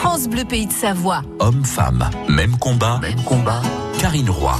France 0.00 0.28
Bleu 0.28 0.46
Pays 0.46 0.66
de 0.66 0.72
Savoie. 0.72 1.20
Homme-femme, 1.40 2.08
même 2.26 2.56
combat. 2.56 2.98
Même 3.02 3.22
combat. 3.22 3.60
Karine 4.00 4.30
Roy. 4.30 4.56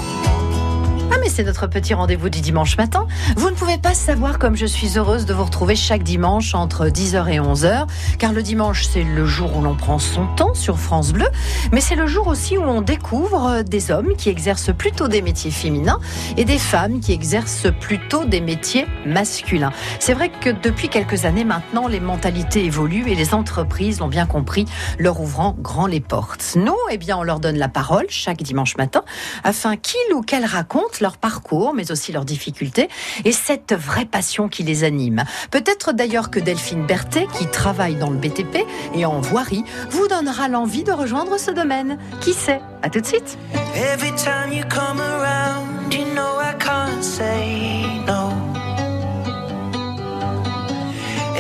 Mais 1.21 1.29
c'est 1.29 1.45
notre 1.45 1.67
petit 1.67 1.93
rendez-vous 1.93 2.31
du 2.31 2.41
dimanche 2.41 2.79
matin. 2.79 3.07
Vous 3.37 3.51
ne 3.51 3.55
pouvez 3.55 3.77
pas 3.77 3.93
savoir 3.93 4.39
comme 4.39 4.57
je 4.57 4.65
suis 4.65 4.97
heureuse 4.97 5.27
de 5.27 5.35
vous 5.35 5.45
retrouver 5.45 5.77
chaque 5.77 6.03
dimanche 6.03 6.55
entre 6.55 6.87
10h 6.87 7.29
et 7.29 7.39
11h, 7.39 7.87
car 8.19 8.33
le 8.33 8.43
dimanche 8.43 8.87
c'est 8.87 9.03
le 9.03 9.27
jour 9.27 9.57
où 9.57 9.63
l'on 9.63 9.75
prend 9.75 9.99
son 9.99 10.27
temps 10.35 10.55
sur 10.55 10.79
France 10.79 11.13
Bleu, 11.13 11.27
mais 11.73 11.81
c'est 11.81 11.95
le 11.95 12.07
jour 12.07 12.27
aussi 12.27 12.57
où 12.57 12.63
on 12.63 12.81
découvre 12.81 13.63
des 13.63 13.91
hommes 13.91 14.17
qui 14.17 14.31
exercent 14.31 14.73
plutôt 14.75 15.09
des 15.09 15.21
métiers 15.21 15.51
féminins 15.51 15.99
et 16.37 16.45
des 16.45 16.59
femmes 16.59 17.01
qui 17.01 17.13
exercent 17.13 17.69
plutôt 17.81 18.25
des 18.25 18.41
métiers 18.41 18.87
masculins. 19.05 19.73
C'est 19.99 20.15
vrai 20.15 20.31
que 20.31 20.51
depuis 20.51 20.89
quelques 20.89 21.27
années 21.27 21.45
maintenant, 21.45 21.87
les 21.87 22.01
mentalités 22.01 22.65
évoluent 22.65 23.09
et 23.09 23.15
les 23.15 23.35
entreprises 23.35 24.01
l'ont 24.01 24.09
bien 24.09 24.27
compris, 24.27 24.65
leur 24.99 25.21
ouvrant 25.21 25.55
grand 25.59 25.87
les 25.87 26.01
portes. 26.01 26.55
Nous, 26.57 26.77
eh 26.91 26.97
bien, 26.99 27.19
on 27.19 27.23
leur 27.23 27.41
donne 27.41 27.59
la 27.59 27.69
parole 27.69 28.07
chaque 28.09 28.43
dimanche 28.43 28.77
matin 28.77 29.03
afin 29.45 29.77
qu'ils 29.77 30.15
ou 30.15 30.23
qu'elles 30.23 30.47
racontent 30.47 30.99
leur 31.01 31.10
parcours, 31.17 31.75
mais 31.75 31.91
aussi 31.91 32.13
leurs 32.13 32.25
difficultés 32.25 32.89
et 33.25 33.33
cette 33.33 33.73
vraie 33.73 34.05
passion 34.05 34.49
qui 34.49 34.63
les 34.63 34.85
anime. 34.85 35.25
Peut-être 35.51 35.93
d'ailleurs 35.93 36.31
que 36.31 36.41
Delphine 36.41 36.87
Berthet, 36.87 37.27
qui 37.39 37.47
travaille 37.47 37.97
dans 37.97 38.11
le 38.11 38.17
BTP 38.17 38.65
et 38.95 39.05
en 39.07 39.21
voirie, 39.21 39.65
vous 39.91 40.09
donnera 40.09 40.49
l'envie 40.49 40.85
de 40.85 40.93
rejoindre 40.93 41.39
ce 41.39 41.51
domaine. 41.51 41.99
Qui 42.21 42.33
sait? 42.33 42.61
À 42.83 42.91
tout 42.91 43.01
de 43.01 43.07
suite. 43.07 43.39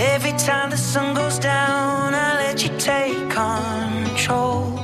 Every 0.00 0.32
time 0.38 0.70
the 0.70 0.78
sun 0.78 1.12
goes 1.12 1.38
down, 1.38 2.14
I 2.14 2.36
let 2.38 2.62
you 2.62 2.70
take 2.78 3.28
control. 3.28 4.79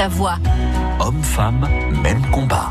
Savoie. 0.00 0.38
Homme-femme, 0.98 1.68
même 2.02 2.22
combat. 2.30 2.70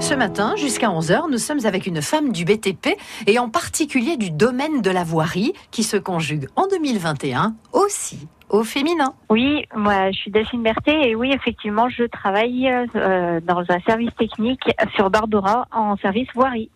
Ce 0.00 0.12
matin, 0.12 0.56
jusqu'à 0.56 0.88
11h, 0.88 1.30
nous 1.30 1.38
sommes 1.38 1.64
avec 1.64 1.86
une 1.86 2.02
femme 2.02 2.32
du 2.32 2.44
BTP 2.44 2.98
et 3.28 3.38
en 3.38 3.48
particulier 3.48 4.16
du 4.16 4.32
domaine 4.32 4.82
de 4.82 4.90
la 4.90 5.04
voirie 5.04 5.52
qui 5.70 5.84
se 5.84 5.96
conjugue 5.96 6.48
en 6.56 6.66
2021 6.66 7.54
aussi 7.72 8.26
au 8.48 8.64
féminin. 8.64 9.14
Oui, 9.30 9.66
moi 9.72 10.10
je 10.10 10.16
suis 10.16 10.32
Delphine 10.32 10.64
Berthet 10.64 11.10
et 11.10 11.14
oui, 11.14 11.30
effectivement, 11.32 11.88
je 11.90 12.02
travaille 12.02 12.68
euh, 12.68 13.40
dans 13.40 13.60
un 13.68 13.78
service 13.86 14.16
technique 14.18 14.64
sur 14.96 15.10
Barbera 15.10 15.68
en 15.70 15.96
service 15.98 16.26
voirie. 16.34 16.70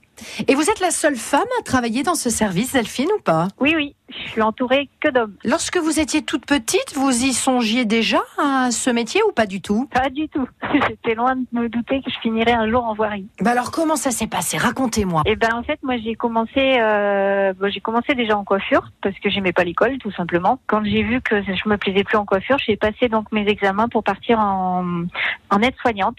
Et 0.47 0.55
vous 0.55 0.69
êtes 0.71 0.81
la 0.81 0.91
seule 0.91 1.17
femme 1.17 1.41
à 1.59 1.63
travailler 1.63 2.03
dans 2.03 2.15
ce 2.15 2.31
service, 2.31 2.73
Delphine, 2.73 3.09
ou 3.19 3.21
pas? 3.21 3.49
Oui, 3.61 3.75
oui, 3.77 3.97
je 4.13 4.29
suis 4.31 4.43
entourée 4.43 4.89
que 5.01 5.09
d'hommes. 5.09 5.35
Lorsque 5.45 5.77
vous 5.77 6.01
étiez 6.01 6.23
toute 6.23 6.47
petite, 6.47 6.95
vous 6.95 7.25
y 7.25 7.33
songiez 7.33 7.85
déjà 7.85 8.21
à 8.39 8.71
ce 8.71 8.91
métier 8.91 9.21
ou 9.29 9.33
pas 9.33 9.47
du 9.47 9.61
tout? 9.61 9.89
Pas 9.93 10.11
du 10.11 10.29
tout. 10.29 10.47
J'étais 10.89 11.15
loin 11.15 11.37
de 11.37 11.47
me 11.53 11.69
douter 11.69 12.03
que 12.03 12.11
je 12.11 12.19
finirais 12.19 12.53
un 12.53 12.69
jour 12.71 12.85
en 12.85 12.95
voirie. 12.95 13.27
bah 13.41 13.51
Alors 13.53 13.71
comment 13.71 13.97
ça 13.97 14.11
s'est 14.11 14.27
passé? 14.27 14.57
Racontez-moi. 14.57 15.23
Et 15.27 15.37
ben 15.37 15.55
en 15.55 15.63
fait, 15.63 15.79
moi 15.83 15.97
j'ai 15.99 16.15
commencé, 16.15 16.79
euh, 16.81 17.53
j'ai 17.69 17.81
commencé 17.81 18.15
déjà 18.15 18.37
en 18.37 18.45
coiffure 18.45 18.91
parce 19.03 19.19
que 19.19 19.31
j'aimais 19.31 19.53
pas 19.53 19.65
l'école, 19.65 19.99
tout 19.99 20.13
simplement. 20.13 20.59
Quand 20.67 20.85
j'ai 20.85 21.03
vu 21.03 21.21
que 21.21 21.43
je 21.43 21.69
me 21.69 21.77
plaisais 21.77 22.05
plus 22.05 22.17
en 22.17 22.25
coiffure, 22.25 22.57
j'ai 22.67 22.77
passé 22.77 23.09
donc 23.09 23.31
mes 23.33 23.47
examens 23.49 23.89
pour 23.89 24.05
partir 24.05 24.39
en, 24.39 25.05
en 25.51 25.63
aide-soignante. 25.63 26.19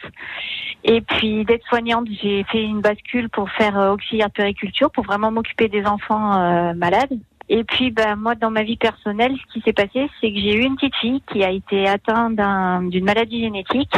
Et 0.84 1.02
puis 1.02 1.46
d'aide-soignante, 1.46 2.08
j'ai 2.22 2.44
fait 2.52 2.64
une 2.64 2.82
bascule 2.82 3.30
pour 3.30 3.50
faire 3.52 3.80
euh, 3.80 3.94
auxiliaire 3.94 4.28
de 4.28 4.34
périculture, 4.34 4.92
pour 4.92 5.06
vraiment 5.06 5.32
m'occuper 5.32 5.70
des 5.70 5.86
enfants 5.86 6.34
euh, 6.42 6.74
malades. 6.74 7.18
Et 7.50 7.64
puis, 7.64 7.92
ben, 7.92 8.16
moi, 8.16 8.36
dans 8.36 8.50
ma 8.50 8.64
vie 8.64 8.78
personnelle, 8.78 9.36
ce 9.38 9.54
qui 9.54 9.62
s'est 9.62 9.74
passé, 9.74 10.10
c'est 10.22 10.32
que 10.32 10.40
j'ai 10.40 10.56
eu 10.56 10.64
une 10.64 10.76
petite 10.76 10.96
fille 10.96 11.22
qui 11.32 11.44
a 11.44 11.50
été 11.52 11.88
atteinte 11.88 12.36
d'un- 12.36 12.84
d'une 12.84 13.04
maladie 13.04 13.42
génétique. 13.42 13.94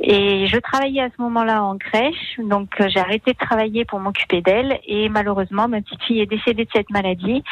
Et 0.00 0.46
je 0.46 0.56
travaillais 0.58 1.02
à 1.02 1.08
ce 1.16 1.22
moment-là 1.22 1.62
en 1.62 1.76
crèche, 1.78 2.38
donc 2.38 2.80
euh, 2.80 2.88
j'ai 2.88 2.98
arrêté 2.98 3.32
de 3.32 3.38
travailler 3.38 3.84
pour 3.84 4.00
m'occuper 4.00 4.40
d'elle. 4.40 4.80
Et 4.86 5.08
malheureusement, 5.08 5.68
ma 5.68 5.80
petite 5.80 6.02
fille 6.02 6.20
est 6.20 6.26
décédée 6.26 6.64
de 6.64 6.70
cette 6.72 6.90
maladie. 6.90 7.44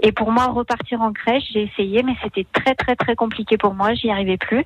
Et 0.00 0.10
pour 0.10 0.32
moi, 0.32 0.46
repartir 0.46 1.00
en 1.00 1.12
crèche, 1.12 1.44
j'ai 1.52 1.62
essayé, 1.62 2.02
mais 2.02 2.14
c'était 2.22 2.46
très 2.52 2.74
très 2.74 2.96
très 2.96 3.14
compliqué 3.14 3.56
pour 3.56 3.74
moi. 3.74 3.94
J'y 3.94 4.10
arrivais 4.10 4.36
plus. 4.36 4.64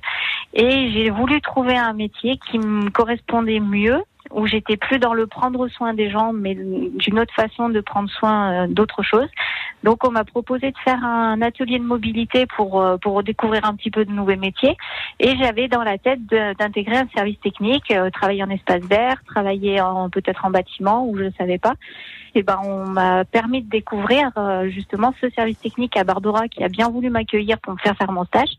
Et 0.53 0.91
j'ai 0.91 1.09
voulu 1.11 1.41
trouver 1.41 1.77
un 1.77 1.93
métier 1.93 2.39
qui 2.49 2.57
me 2.57 2.89
correspondait 2.89 3.59
mieux 3.59 4.01
où 4.31 4.45
j'étais 4.45 4.77
plus 4.77 4.99
dans 4.99 5.13
le 5.13 5.27
prendre 5.27 5.67
soin 5.67 5.93
des 5.93 6.09
gens, 6.09 6.33
mais 6.33 6.55
d'une 6.55 7.19
autre 7.19 7.33
façon 7.33 7.69
de 7.69 7.81
prendre 7.81 8.09
soin 8.09 8.51
euh, 8.51 8.67
d'autre 8.67 9.03
chose. 9.03 9.27
Donc, 9.83 10.05
on 10.07 10.11
m'a 10.11 10.23
proposé 10.23 10.71
de 10.71 10.77
faire 10.83 11.03
un 11.03 11.41
atelier 11.41 11.79
de 11.79 11.83
mobilité 11.83 12.45
pour 12.45 12.81
euh, 12.81 12.97
pour 12.97 13.23
découvrir 13.23 13.65
un 13.65 13.75
petit 13.75 13.91
peu 13.91 14.05
de 14.05 14.11
nouveaux 14.11 14.35
métiers. 14.35 14.75
Et 15.19 15.35
j'avais 15.37 15.67
dans 15.67 15.83
la 15.83 15.97
tête 15.97 16.25
d'intégrer 16.25 16.97
un 16.97 17.07
service 17.15 17.39
technique, 17.39 17.91
euh, 17.91 18.09
travailler 18.09 18.43
en 18.43 18.49
espace 18.49 18.83
vert, 18.83 19.17
travailler 19.25 19.81
peut-être 20.11 20.45
en 20.45 20.49
bâtiment 20.49 21.07
où 21.07 21.17
je 21.17 21.23
ne 21.23 21.31
savais 21.31 21.57
pas. 21.57 21.73
Et 22.35 22.43
ben, 22.43 22.59
on 22.63 22.85
m'a 22.85 23.25
permis 23.25 23.61
de 23.61 23.69
découvrir 23.69 24.31
justement 24.67 25.13
ce 25.19 25.29
service 25.31 25.59
technique 25.59 25.97
à 25.97 26.03
Barbara 26.03 26.47
qui 26.47 26.63
a 26.63 26.67
bien 26.67 26.89
voulu 26.89 27.09
m'accueillir 27.09 27.57
pour 27.59 27.73
me 27.73 27.79
faire 27.79 27.95
faire 27.95 28.11
mon 28.11 28.25
stage. 28.25 28.49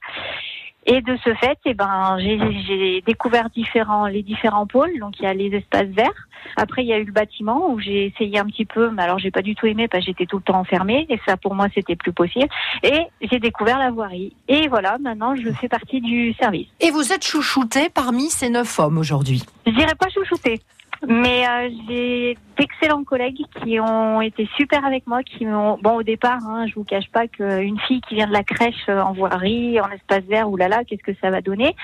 Et 0.90 1.02
de 1.02 1.18
ce 1.22 1.34
fait, 1.34 1.58
eh 1.66 1.74
ben, 1.74 2.16
j'ai 2.18 3.02
découvert 3.02 3.50
différents, 3.50 4.06
les 4.06 4.22
différents 4.22 4.66
pôles. 4.66 4.98
Donc, 5.00 5.20
il 5.20 5.24
y 5.24 5.26
a 5.26 5.34
les 5.34 5.54
espaces 5.54 5.88
verts. 5.88 6.28
Après, 6.56 6.82
il 6.82 6.88
y 6.88 6.94
a 6.94 6.98
eu 6.98 7.04
le 7.04 7.12
bâtiment 7.12 7.70
où 7.70 7.78
j'ai 7.78 8.06
essayé 8.06 8.38
un 8.38 8.46
petit 8.46 8.64
peu, 8.64 8.88
mais 8.90 9.02
alors 9.02 9.18
j'ai 9.18 9.30
pas 9.30 9.42
du 9.42 9.54
tout 9.54 9.66
aimé 9.66 9.86
parce 9.86 10.02
que 10.02 10.12
j'étais 10.12 10.24
tout 10.24 10.38
le 10.38 10.42
temps 10.42 10.58
enfermée 10.58 11.06
et 11.10 11.20
ça, 11.26 11.36
pour 11.36 11.54
moi, 11.54 11.66
c'était 11.74 11.94
plus 11.94 12.14
possible. 12.14 12.48
Et 12.82 13.02
j'ai 13.20 13.38
découvert 13.38 13.78
la 13.78 13.90
voirie. 13.90 14.32
Et 14.48 14.66
voilà, 14.68 14.96
maintenant, 14.98 15.36
je 15.36 15.50
fais 15.52 15.68
partie 15.68 16.00
du 16.00 16.32
service. 16.40 16.68
Et 16.80 16.90
vous 16.90 17.12
êtes 17.12 17.26
chouchouté 17.26 17.90
parmi 17.90 18.30
ces 18.30 18.48
neuf 18.48 18.78
hommes 18.78 18.96
aujourd'hui? 18.96 19.44
Je 19.66 19.72
dirais 19.72 19.94
pas 19.94 20.08
chouchouter. 20.08 20.58
Mais 21.06 21.46
euh, 21.46 21.70
j'ai 21.88 22.36
d'excellents 22.58 23.04
collègues 23.04 23.44
qui 23.62 23.78
ont 23.78 24.20
été 24.20 24.48
super 24.56 24.84
avec 24.84 25.06
moi, 25.06 25.22
qui 25.22 25.46
m'ont 25.46 25.78
bon 25.80 25.96
au 25.96 26.02
départ, 26.02 26.40
hein, 26.48 26.66
je 26.66 26.74
vous 26.74 26.82
cache 26.82 27.08
pas 27.12 27.28
qu'une 27.28 27.78
fille 27.86 28.00
qui 28.08 28.16
vient 28.16 28.26
de 28.26 28.32
la 28.32 28.42
crèche 28.42 28.88
euh, 28.88 29.00
en 29.00 29.12
voirie, 29.12 29.80
en 29.80 29.88
espace 29.90 30.24
vert, 30.24 30.50
oulala, 30.50 30.82
qu'est-ce 30.84 31.04
que 31.04 31.16
ça 31.20 31.30
va 31.30 31.40
donner? 31.40 31.76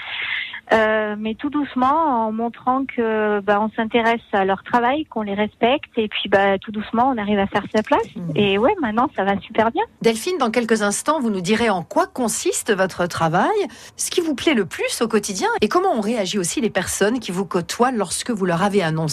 Euh, 0.73 1.15
Mais 1.17 1.35
tout 1.35 1.51
doucement, 1.51 2.27
en 2.27 2.33
montrant 2.33 2.85
que 2.87 3.41
bah, 3.41 3.61
on 3.61 3.71
s'intéresse 3.77 4.23
à 4.33 4.45
leur 4.45 4.65
travail, 4.65 5.05
qu'on 5.05 5.23
les 5.23 5.35
respecte, 5.35 5.97
et 5.97 6.09
puis 6.09 6.29
bah 6.29 6.59
tout 6.59 6.73
doucement, 6.73 7.13
on 7.15 7.19
arrive 7.19 7.39
à 7.39 7.47
faire 7.47 7.65
sa 7.73 7.83
place. 7.83 8.07
Et 8.35 8.59
ouais, 8.59 8.75
maintenant 8.81 9.09
ça 9.15 9.25
va 9.25 9.39
super 9.41 9.71
bien. 9.71 9.85
Delphine, 10.03 10.39
dans 10.39 10.51
quelques 10.51 10.83
instants, 10.83 11.21
vous 11.21 11.31
nous 11.31 11.43
direz 11.43 11.71
en 11.71 11.83
quoi 11.83 12.07
consiste 12.07 12.75
votre 12.75 13.07
travail, 13.07 13.51
ce 13.97 14.11
qui 14.11 14.23
vous 14.23 14.35
plaît 14.35 14.55
le 14.55 14.65
plus 14.65 15.03
au 15.03 15.09
quotidien 15.09 15.49
et 15.61 15.69
comment 15.69 15.93
ont 15.93 16.01
réagi 16.01 16.39
aussi 16.39 16.61
les 16.61 16.71
personnes 16.71 17.21
qui 17.21 17.31
vous 17.31 17.45
côtoient 17.45 17.93
lorsque 17.93 18.31
vous 18.31 18.47
leur 18.47 18.63
avez 18.63 18.83
annoncé 18.83 19.04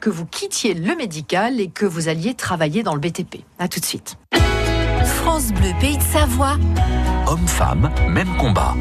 que 0.00 0.10
vous 0.10 0.26
quittiez 0.26 0.74
le 0.74 0.94
médical 0.96 1.60
et 1.60 1.68
que 1.68 1.86
vous 1.86 2.08
alliez 2.08 2.34
travailler 2.34 2.82
dans 2.82 2.94
le 2.94 3.00
BTP. 3.00 3.44
À 3.58 3.68
tout 3.68 3.80
de 3.80 3.84
suite. 3.84 4.16
France 5.04 5.52
Bleu, 5.52 5.70
Pays 5.80 5.96
de 5.96 6.02
Savoie. 6.02 6.56
Homme-femme, 7.26 7.90
même 8.08 8.36
combat. 8.36 8.74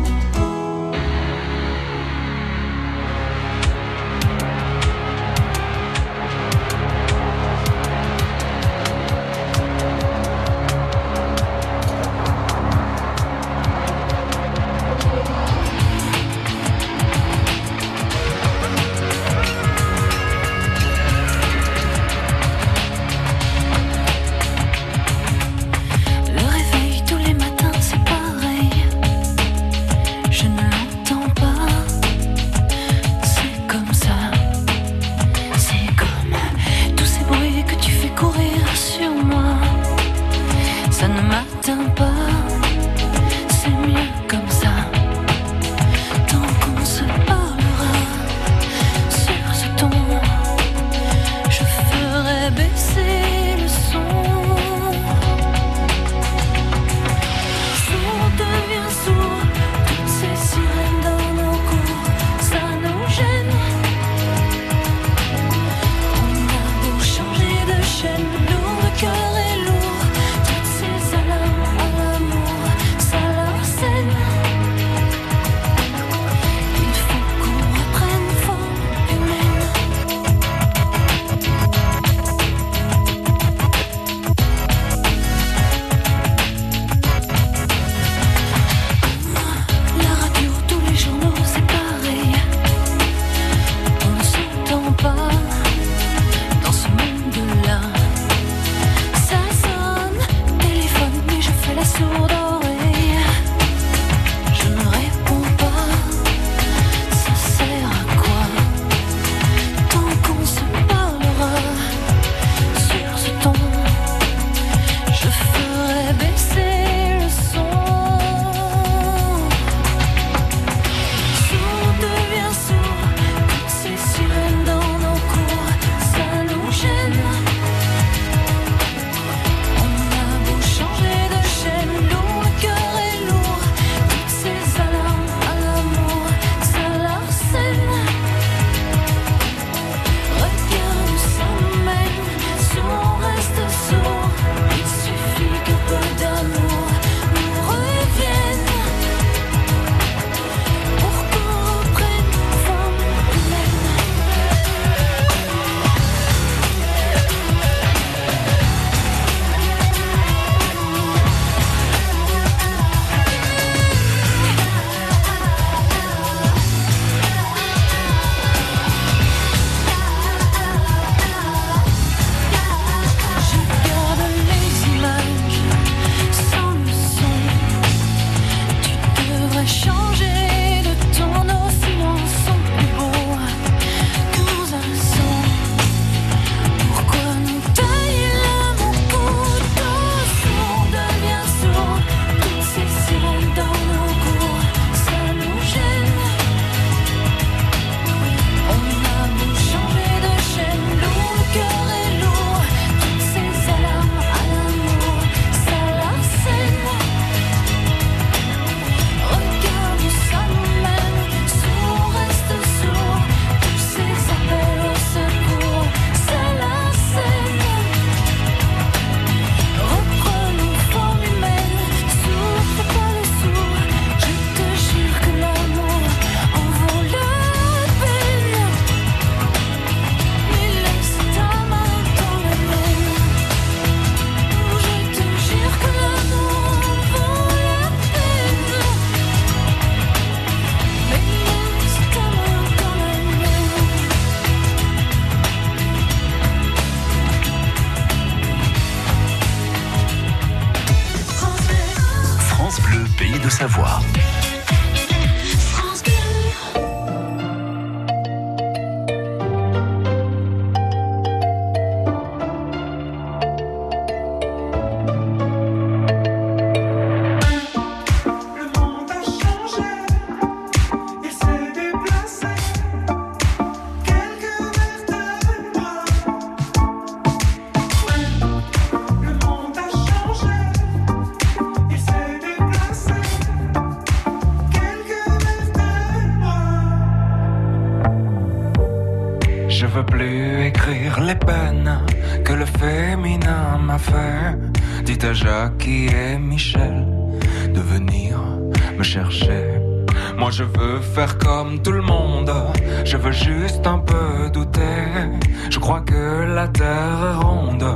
Terre 306.83 307.23
est 307.31 307.43
ronde, 307.45 307.87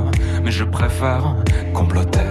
mais 0.42 0.50
je 0.50 0.64
préfère 0.64 1.24
comploter. 1.74 2.30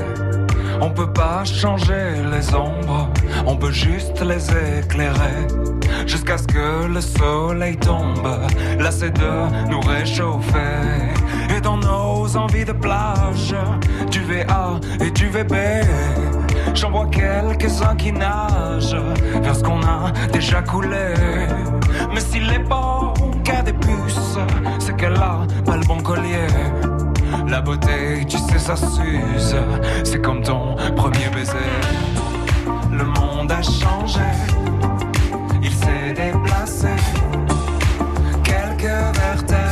On 0.81 0.89
peut 0.89 1.11
pas 1.23 1.43
changer 1.45 2.05
les 2.33 2.45
ombres, 2.55 3.09
on 3.45 3.55
peut 3.55 3.75
juste 3.87 4.19
les 4.31 4.43
éclairer. 4.79 5.39
Jusqu'à 6.05 6.37
ce 6.37 6.47
que 6.47 6.87
le 6.95 7.01
soleil 7.01 7.77
tombe, 7.77 8.29
là 8.79 8.91
c'est 8.91 9.15
de 9.23 9.33
nous 9.71 9.81
réchauffer. 9.81 10.81
Et 11.55 11.61
dans 11.61 11.77
nos 11.77 12.35
envies 12.35 12.65
de 12.65 12.75
plage, 12.85 13.55
du 14.09 14.21
VA 14.29 14.79
et 15.05 15.11
du 15.11 15.27
VB, 15.29 15.55
j'en 16.73 16.91
vois 16.91 17.07
quelques-uns 17.07 17.95
qui 17.95 18.11
nagent 18.11 19.03
vers 19.43 19.55
ce 19.55 19.63
qu'on 19.63 19.81
a 19.83 20.11
déjà 20.33 20.61
coulé. 20.61 21.07
Mais 22.13 22.19
s'il 22.19 22.49
est 22.51 22.67
pas 22.67 23.13
c'est 24.79 24.95
qu'elle 24.95 25.15
a 25.15 25.45
pas 25.65 25.77
le 25.77 25.85
bon 25.85 25.99
collier. 26.01 26.47
La 27.47 27.61
beauté, 27.61 28.25
tu 28.27 28.37
sais, 28.37 28.59
ça 28.59 28.75
s'use. 28.75 29.55
C'est 30.03 30.21
comme 30.21 30.41
ton 30.41 30.75
premier 30.95 31.29
baiser. 31.33 31.53
Le 32.91 33.05
monde 33.05 33.51
a 33.51 33.61
changé. 33.61 34.19
Il 35.61 35.71
s'est 35.71 36.13
déplacé. 36.13 36.87
Quelques 38.43 39.17
vertèbres. 39.17 39.66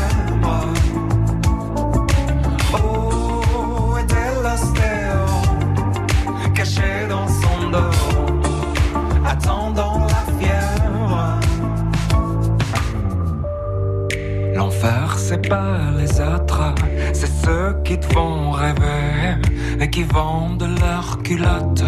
C'est 15.35 15.49
pas 15.49 15.91
les 15.97 16.21
autres, 16.21 16.73
c'est 17.13 17.31
ceux 17.43 17.75
qui 17.83 17.99
te 17.99 18.05
font 18.13 18.51
rêver 18.51 19.35
et 19.81 19.89
qui 19.89 20.03
vendent 20.03 20.69
leurs 20.79 21.21
culottes 21.23 21.83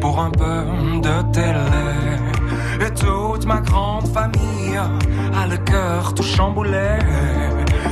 pour 0.00 0.20
un 0.20 0.30
peu 0.30 0.64
de 1.00 1.32
télé. 1.32 2.86
Et 2.86 2.90
toute 2.90 3.46
ma 3.46 3.60
grande 3.60 4.08
famille 4.08 4.76
a 4.76 5.46
le 5.46 5.56
cœur 5.58 6.14
tout 6.14 6.22
chamboulé. 6.22 6.98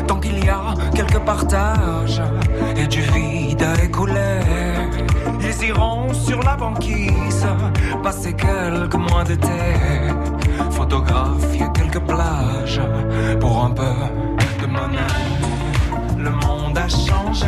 Tant 0.07 0.21
qu'il 0.21 0.45
y 0.45 0.49
a 0.49 0.75
quelques 0.95 1.21
partages 1.21 2.23
et 2.77 2.87
du 2.87 3.01
vide 3.01 3.63
à 3.63 3.83
écouler, 3.83 4.41
ils 5.41 5.69
iront 5.69 6.13
sur 6.13 6.43
la 6.43 6.57
banquise 6.57 7.47
passer 8.03 8.35
quelques 8.35 8.97
mois 8.97 9.25
d'été 9.25 9.61
photographier 10.71 11.67
quelques 11.75 12.01
plages 12.01 12.81
pour 13.41 13.65
un 13.65 13.71
peu 13.71 13.95
Le 14.73 16.31
monde 16.31 16.79
a 16.79 16.89
changé, 16.89 17.47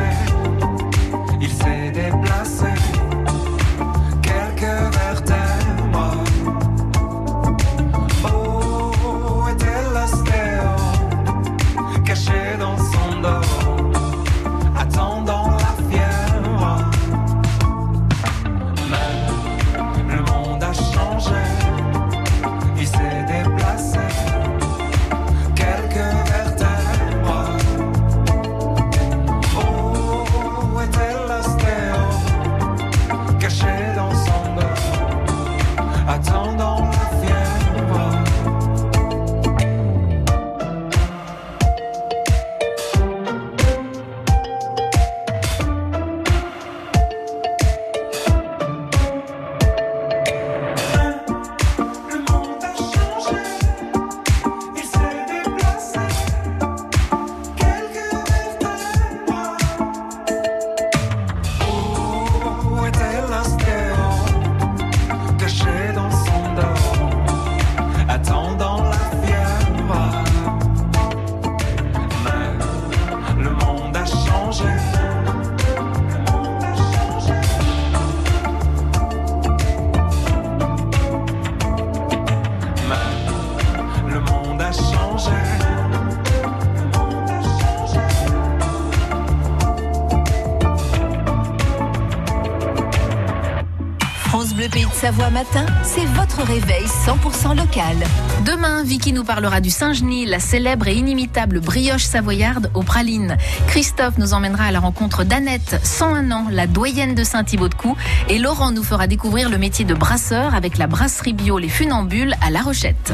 France 94.32 94.54
Bleu 94.54 94.70
Pays 94.70 94.86
de 94.86 94.94
Savoie 94.94 95.28
matin, 95.28 95.66
c'est 95.82 96.06
votre 96.06 96.40
réveil 96.40 96.86
100% 96.86 97.54
local. 97.54 97.98
Demain, 98.46 98.82
Vicky 98.82 99.12
nous 99.12 99.24
parlera 99.24 99.60
du 99.60 99.68
Saint-Genis, 99.68 100.24
la 100.24 100.40
célèbre 100.40 100.88
et 100.88 100.94
inimitable 100.94 101.60
brioche 101.60 102.04
savoyarde 102.04 102.70
aux 102.72 102.82
pralines. 102.82 103.36
Christophe 103.66 104.16
nous 104.16 104.32
emmènera 104.32 104.64
à 104.64 104.70
la 104.70 104.80
rencontre 104.80 105.24
d'Annette, 105.24 105.78
101 105.82 106.30
ans, 106.30 106.46
la 106.50 106.66
doyenne 106.66 107.14
de 107.14 107.24
Saint-Thibaud-de-Cou. 107.24 107.94
Et 108.30 108.38
Laurent 108.38 108.70
nous 108.70 108.82
fera 108.82 109.06
découvrir 109.06 109.50
le 109.50 109.58
métier 109.58 109.84
de 109.84 109.92
brasseur 109.92 110.54
avec 110.54 110.78
la 110.78 110.86
brasserie 110.86 111.34
bio 111.34 111.58
Les 111.58 111.68
Funambules 111.68 112.34
à 112.40 112.48
La 112.48 112.62
Rochette. 112.62 113.12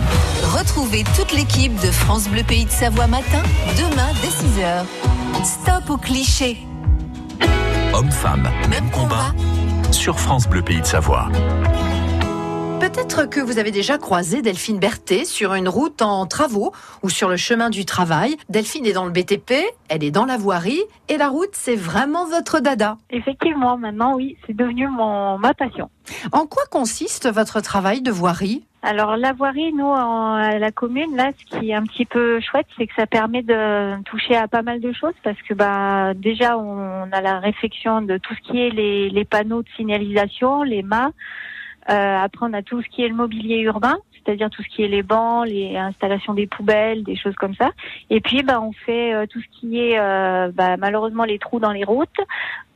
Retrouvez 0.57 1.03
toute 1.17 1.33
l'équipe 1.33 1.75
de 1.81 1.91
France 1.91 2.29
Bleu 2.29 2.45
Pays 2.45 2.67
de 2.67 2.71
Savoie 2.71 3.09
matin, 3.09 3.43
demain 3.77 4.07
dès 4.23 4.29
6h. 4.29 4.85
Stop 5.45 5.91
aux 5.91 5.99
clichés. 5.99 6.59
Homme-femme, 7.93 8.49
même 8.71 8.89
combat. 8.93 9.35
Sur 9.93 10.19
France 10.19 10.49
Bleu 10.49 10.63
Pays 10.63 10.81
de 10.81 10.87
Savoie. 10.87 11.29
Peut-être 12.81 13.29
que 13.29 13.41
vous 13.41 13.59
avez 13.59 13.71
déjà 13.71 13.99
croisé 13.99 14.43
Delphine 14.43 14.79
Berthet 14.79 15.25
sur 15.25 15.55
une 15.55 15.69
route 15.69 16.03
en 16.03 16.27
travaux 16.27 16.73
ou 17.03 17.11
sur 17.11 17.29
le 17.29 17.37
chemin 17.37 17.71
du 17.71 17.85
travail. 17.85 18.37
Delphine 18.49 18.87
est 18.87 18.93
dans 18.93 19.05
le 19.05 19.11
BTP, 19.11 19.55
elle 19.89 20.05
est 20.05 20.11
dans 20.11 20.25
la 20.25 20.37
voirie 20.37 20.81
et 21.09 21.17
la 21.17 21.29
route, 21.29 21.51
c'est 21.53 21.77
vraiment 21.77 22.27
votre 22.27 22.61
dada. 22.61 22.97
Effectivement, 23.11 23.77
maintenant, 23.77 24.15
oui, 24.15 24.37
c'est 24.47 24.57
devenu 24.57 24.89
mon, 24.89 25.39
ma 25.39 25.55
passion. 25.55 25.91
En 26.33 26.47
quoi 26.47 26.65
consiste 26.71 27.31
votre 27.33 27.61
travail 27.61 28.03
de 28.03 28.11
voirie? 28.11 28.65
Alors, 28.83 29.17
la 29.17 29.33
voirie, 29.33 29.73
nous, 29.73 29.85
en- 29.87 30.35
à 30.35 30.59
la 30.59 30.71
commune, 30.71 31.17
là, 31.17 31.33
ce 31.37 31.59
qui 31.59 31.71
est 31.71 31.75
un 31.75 31.83
petit 31.85 32.05
peu 32.07 32.39
chouette, 32.41 32.67
c'est 32.77 32.87
que 32.87 32.95
ça 32.95 33.07
permet 33.07 33.43
de 33.43 34.01
toucher 34.05 34.37
à 34.37 34.47
pas 34.47 34.63
mal 34.63 34.81
de 34.81 34.93
choses 34.93 35.15
parce 35.25 35.41
que, 35.43 35.53
bah, 35.53 36.15
déjà, 36.15 36.57
on 36.57 37.11
a 37.11 37.21
la 37.21 37.41
réflexion 37.41 38.03
de 38.03 38.19
tout 38.19 38.35
ce 38.35 38.41
qui 38.51 38.61
est 38.61 38.71
les, 38.71 39.11
les 39.11 39.25
panneaux 39.25 39.63
de 39.63 39.69
signalisation, 39.77 40.63
les 40.63 40.83
mâts, 40.83 41.11
Euh, 41.91 42.19
après, 42.19 42.45
on 42.45 42.53
a 42.53 42.61
tout 42.61 42.83
ce 42.83 42.89
qui 42.91 43.03
est 43.03 43.09
le 43.09 43.15
mobilier 43.15 43.61
urbain, 43.61 43.97
c'est-à-dire 44.29 44.51
tout 44.51 44.63
ce 44.63 44.69
qui 44.69 44.83
est 44.83 44.89
les 44.89 45.03
bancs, 45.03 45.47
les 45.47 45.75
installations 45.75 46.35
des 46.35 46.47
poubelles, 46.47 47.03
des 47.03 47.17
choses 47.17 47.35
comme 47.37 47.55
ça. 47.55 47.71
Et 48.11 48.21
puis, 48.21 48.43
bah, 48.43 48.61
on 48.61 48.73
fait 48.73 49.15
euh, 49.15 49.27
tout 49.27 49.41
ce 49.41 49.59
qui 49.59 49.81
est 49.81 49.99
euh, 49.99 50.51
bah, 50.53 50.77
malheureusement 50.77 51.25
les 51.25 51.39
trous 51.39 51.61
dans 51.61 51.73
les 51.73 51.85
routes. 51.85 52.21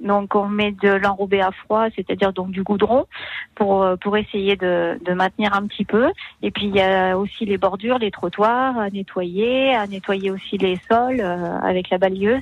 Donc, 0.00 0.34
on 0.34 0.48
met 0.48 0.72
de 0.72 0.88
l'enrobé 0.88 1.42
à 1.42 1.52
froid, 1.52 1.88
c'est-à-dire 1.94 2.32
donc 2.32 2.50
du 2.52 2.62
goudron, 2.62 3.06
pour 3.54 3.82
euh, 3.82 3.96
pour 3.96 4.16
essayer 4.16 4.56
de, 4.56 4.98
de 5.04 5.12
maintenir 5.12 5.54
un 5.54 5.66
petit 5.66 5.84
peu. 5.84 6.10
Et 6.40 6.50
puis, 6.50 6.66
il 6.66 6.74
y 6.74 6.80
a 6.80 7.18
aussi 7.18 7.44
les 7.44 7.58
bordures, 7.58 7.98
les 7.98 8.10
trottoirs 8.10 8.78
à 8.78 8.88
nettoyer, 8.88 9.74
à 9.74 9.86
nettoyer 9.86 10.30
aussi 10.30 10.56
les 10.56 10.78
sols 10.88 11.20
avec 11.20 11.90
la 11.90 11.98
balayeuse. 11.98 12.40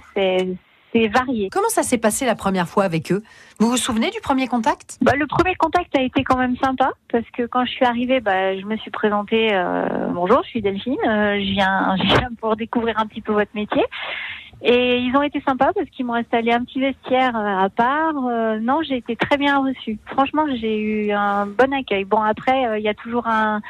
C'est 0.92 1.08
varié. 1.08 1.48
Comment 1.50 1.68
ça 1.68 1.82
s'est 1.82 1.98
passé 1.98 2.26
la 2.26 2.34
première 2.34 2.68
fois 2.68 2.84
avec 2.84 3.12
eux? 3.12 3.22
Vous 3.58 3.68
vous 3.70 3.76
souvenez 3.76 4.10
du 4.10 4.20
premier 4.20 4.48
contact? 4.48 4.98
Bah, 5.02 5.12
le 5.16 5.26
premier 5.26 5.54
contact 5.54 5.94
a 5.96 6.02
été 6.02 6.24
quand 6.24 6.36
même 6.36 6.56
sympa 6.56 6.92
parce 7.10 7.28
que 7.36 7.44
quand 7.46 7.64
je 7.64 7.70
suis 7.70 7.84
arrivée, 7.84 8.20
bah, 8.20 8.58
je 8.58 8.64
me 8.64 8.76
suis 8.76 8.90
présentée. 8.90 9.50
euh, 9.52 10.08
bonjour, 10.12 10.42
je 10.44 10.48
suis 10.48 10.62
Delphine. 10.62 10.96
euh, 11.06 11.38
je 11.38 11.50
viens, 11.52 11.96
je 11.98 12.06
viens 12.06 12.30
pour 12.40 12.56
découvrir 12.56 12.98
un 12.98 13.06
petit 13.06 13.20
peu 13.20 13.32
votre 13.32 13.50
métier. 13.54 13.84
Et 14.62 14.98
ils 14.98 15.16
ont 15.16 15.22
été 15.22 15.40
sympas 15.46 15.72
parce 15.74 15.88
qu'ils 15.88 16.04
m'ont 16.04 16.14
installé 16.14 16.52
un 16.52 16.62
petit 16.64 16.80
vestiaire 16.80 17.34
euh, 17.34 17.64
à 17.64 17.70
part. 17.70 18.14
Euh, 18.28 18.58
non, 18.60 18.82
j'ai 18.82 18.98
été 18.98 19.16
très 19.16 19.38
bien 19.38 19.58
reçue. 19.58 19.98
Franchement, 20.06 20.44
j'ai 20.60 20.78
eu 20.78 21.12
un 21.12 21.46
bon 21.46 21.72
accueil. 21.72 22.04
Bon, 22.04 22.20
après, 22.20 22.66
euh, 22.66 22.78
il 22.78 22.84
y 22.84 22.88
a 22.88 22.94
toujours 22.94 23.26
un, 23.26 23.62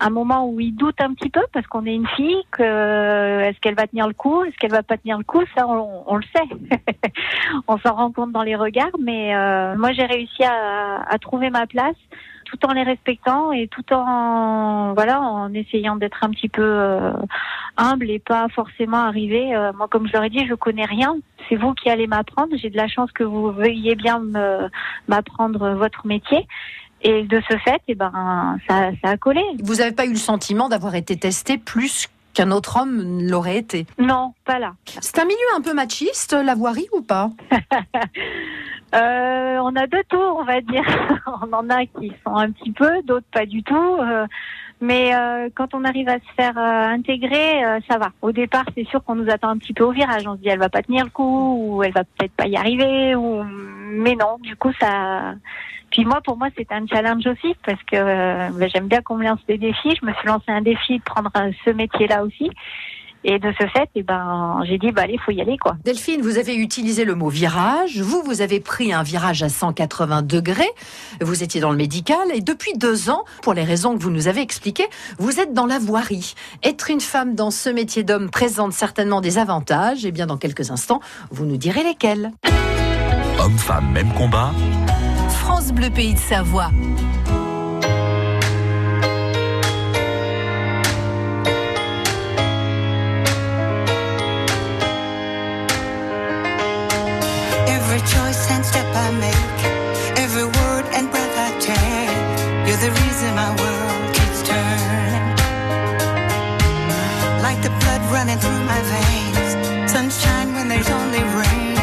un 0.00 0.10
moment 0.10 0.48
où 0.48 0.60
ils 0.60 0.74
doutent 0.74 1.00
un 1.00 1.14
petit 1.14 1.30
peu 1.30 1.42
parce 1.52 1.66
qu'on 1.66 1.84
est 1.86 1.94
une 1.94 2.06
fille. 2.08 2.42
Que 2.50 3.40
est-ce 3.42 3.58
qu'elle 3.60 3.74
va 3.74 3.86
tenir 3.86 4.06
le 4.06 4.14
coup 4.14 4.44
Est-ce 4.44 4.56
qu'elle 4.56 4.70
va 4.70 4.82
pas 4.82 4.96
tenir 4.96 5.18
le 5.18 5.24
coup 5.24 5.42
Ça, 5.56 5.66
on, 5.66 6.04
on 6.06 6.16
le 6.16 6.24
sait. 6.34 6.80
on 7.68 7.78
s'en 7.78 7.94
rend 7.94 8.12
compte 8.12 8.32
dans 8.32 8.42
les 8.42 8.56
regards. 8.56 8.96
Mais 9.00 9.34
euh, 9.34 9.76
moi, 9.76 9.92
j'ai 9.92 10.04
réussi 10.04 10.44
à, 10.44 11.02
à 11.08 11.18
trouver 11.18 11.50
ma 11.50 11.66
place 11.66 11.96
tout 12.44 12.64
en 12.64 12.72
les 12.72 12.82
respectant 12.82 13.52
et 13.52 13.68
tout 13.68 13.84
en 13.92 14.94
voilà 14.94 15.20
en 15.20 15.52
essayant 15.52 15.96
d'être 15.96 16.24
un 16.24 16.30
petit 16.30 16.48
peu 16.48 16.62
euh, 16.62 17.12
humble 17.76 18.08
et 18.08 18.18
pas 18.18 18.48
forcément 18.48 18.96
arriver. 18.96 19.54
euh, 19.54 19.70
moi, 19.74 19.86
comme 19.88 20.06
je 20.06 20.14
leur 20.14 20.24
ai 20.24 20.30
dit, 20.30 20.46
je 20.46 20.54
connais 20.54 20.86
rien. 20.86 21.16
C'est 21.48 21.56
vous 21.56 21.74
qui 21.74 21.90
allez 21.90 22.06
m'apprendre. 22.06 22.56
J'ai 22.56 22.70
de 22.70 22.76
la 22.76 22.88
chance 22.88 23.12
que 23.12 23.24
vous 23.24 23.50
veuillez 23.52 23.96
bien 23.96 24.22
m'apprendre 25.08 25.74
votre 25.74 26.06
métier. 26.06 26.46
Et 27.02 27.22
de 27.22 27.40
ce 27.48 27.56
fait, 27.58 27.80
eh 27.88 27.94
ben, 27.94 28.58
ça, 28.68 28.90
ça 29.02 29.10
a 29.10 29.16
collé. 29.16 29.42
Vous 29.62 29.76
n'avez 29.76 29.92
pas 29.92 30.06
eu 30.06 30.10
le 30.10 30.16
sentiment 30.16 30.68
d'avoir 30.68 30.94
été 30.94 31.16
testé 31.16 31.58
plus 31.58 32.08
qu'un 32.34 32.50
autre 32.50 32.80
homme 32.80 33.20
l'aurait 33.22 33.58
été? 33.58 33.86
Non, 33.98 34.32
pas 34.44 34.58
là. 34.58 34.74
C'est 35.00 35.18
un 35.18 35.24
milieu 35.24 35.38
un 35.56 35.60
peu 35.60 35.74
machiste, 35.74 36.32
la 36.32 36.54
voirie 36.54 36.88
ou 36.92 37.02
pas? 37.02 37.30
Euh, 38.94 39.58
on 39.62 39.76
a 39.76 39.86
deux 39.86 40.02
tours, 40.08 40.38
on 40.38 40.44
va 40.44 40.62
dire. 40.62 40.82
on 41.26 41.52
en 41.52 41.68
a 41.68 41.84
qui 41.84 42.10
sont 42.26 42.34
un 42.34 42.50
petit 42.50 42.72
peu, 42.72 43.02
d'autres 43.02 43.26
pas 43.30 43.44
du 43.44 43.62
tout. 43.62 43.76
Euh, 43.76 44.26
mais 44.80 45.14
euh, 45.14 45.50
quand 45.54 45.74
on 45.74 45.84
arrive 45.84 46.08
à 46.08 46.14
se 46.14 46.34
faire 46.34 46.56
intégrer, 46.56 47.62
ça 47.86 47.98
va. 47.98 48.12
Au 48.22 48.32
départ, 48.32 48.64
c'est 48.74 48.86
sûr 48.88 49.04
qu'on 49.04 49.16
nous 49.16 49.30
attend 49.30 49.50
un 49.50 49.58
petit 49.58 49.74
peu 49.74 49.84
au 49.84 49.92
virage. 49.92 50.26
On 50.26 50.36
se 50.36 50.40
dit, 50.40 50.48
elle 50.48 50.58
va 50.58 50.70
pas 50.70 50.80
tenir 50.80 51.04
le 51.04 51.10
coup, 51.10 51.58
ou 51.60 51.82
elle 51.82 51.92
va 51.92 52.04
peut-être 52.04 52.32
pas 52.32 52.46
y 52.46 52.56
arriver, 52.56 53.14
ou 53.14 53.44
mais 53.44 54.14
non. 54.14 54.38
Du 54.40 54.56
coup, 54.56 54.72
ça. 54.80 55.34
Puis 55.90 56.04
moi, 56.04 56.20
pour 56.24 56.36
moi, 56.36 56.48
c'est 56.56 56.70
un 56.72 56.86
challenge 56.86 57.26
aussi 57.26 57.54
parce 57.64 57.82
que 57.84 57.96
euh, 57.96 58.48
ben, 58.52 58.70
j'aime 58.72 58.88
bien 58.88 59.00
qu'on 59.00 59.16
me 59.16 59.24
lance 59.24 59.40
des 59.48 59.58
défis. 59.58 59.96
Je 60.00 60.06
me 60.06 60.12
suis 60.14 60.26
lancé 60.26 60.44
un 60.48 60.62
défi 60.62 60.98
de 60.98 61.02
prendre 61.02 61.30
euh, 61.36 61.50
ce 61.64 61.70
métier-là 61.70 62.24
aussi. 62.24 62.50
Et 63.24 63.38
de 63.40 63.52
ce 63.58 63.66
fait, 63.66 63.90
eh 63.96 64.02
ben, 64.04 64.60
j'ai 64.64 64.78
dit, 64.78 64.92
bah 64.92 65.02
allez, 65.02 65.18
faut 65.18 65.32
y 65.32 65.40
aller, 65.40 65.58
quoi. 65.58 65.76
Delphine, 65.84 66.22
vous 66.22 66.38
avez 66.38 66.54
utilisé 66.54 67.04
le 67.04 67.16
mot 67.16 67.28
virage. 67.28 68.00
Vous, 68.00 68.22
vous 68.22 68.42
avez 68.42 68.60
pris 68.60 68.92
un 68.92 69.02
virage 69.02 69.42
à 69.42 69.48
180 69.48 70.22
degrés. 70.22 70.70
Vous 71.20 71.42
étiez 71.42 71.60
dans 71.60 71.72
le 71.72 71.76
médical 71.76 72.28
et 72.32 72.40
depuis 72.40 72.74
deux 72.74 73.10
ans, 73.10 73.24
pour 73.42 73.54
les 73.54 73.64
raisons 73.64 73.98
que 73.98 74.02
vous 74.02 74.10
nous 74.10 74.28
avez 74.28 74.40
expliquées, 74.40 74.86
vous 75.18 75.40
êtes 75.40 75.52
dans 75.52 75.66
la 75.66 75.80
voirie. 75.80 76.34
Être 76.62 76.90
une 76.90 77.00
femme 77.00 77.34
dans 77.34 77.50
ce 77.50 77.68
métier 77.70 78.04
d'homme 78.04 78.30
présente 78.30 78.72
certainement 78.72 79.20
des 79.20 79.38
avantages. 79.38 80.04
Et 80.04 80.12
bien, 80.12 80.26
dans 80.26 80.38
quelques 80.38 80.70
instants, 80.70 81.00
vous 81.30 81.44
nous 81.44 81.56
direz 81.56 81.82
lesquels. 81.82 82.30
Homme-femme, 83.40 83.90
même 83.92 84.12
combat. 84.14 84.52
France 85.48 85.72
Bleu 85.72 85.88
Pays 85.88 86.12
de 86.12 86.18
Savoie. 86.18 86.70
Every 97.66 98.00
choice 98.00 98.50
and 98.50 98.62
step 98.62 98.84
I 98.94 99.10
make, 99.24 99.58
every 100.18 100.44
word 100.44 100.84
and 100.92 101.10
breath 101.10 101.36
I 101.46 101.50
take, 101.58 102.68
you're 102.68 102.82
the 102.86 102.92
reason 103.00 103.34
my 103.34 103.48
world 103.60 104.14
keeps 104.16 104.40
turning. 104.46 105.24
Like 107.40 107.60
the 107.62 107.72
blood 107.80 108.02
running 108.12 108.36
through 108.36 108.62
my 108.72 108.80
veins, 108.92 109.90
sunshine 109.90 110.52
when 110.52 110.68
there's 110.68 110.90
only 110.90 111.22
rain, 111.40 111.76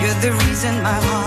you're 0.00 0.20
the 0.26 0.32
reason 0.44 0.82
my 0.82 0.98
heart 1.06 1.21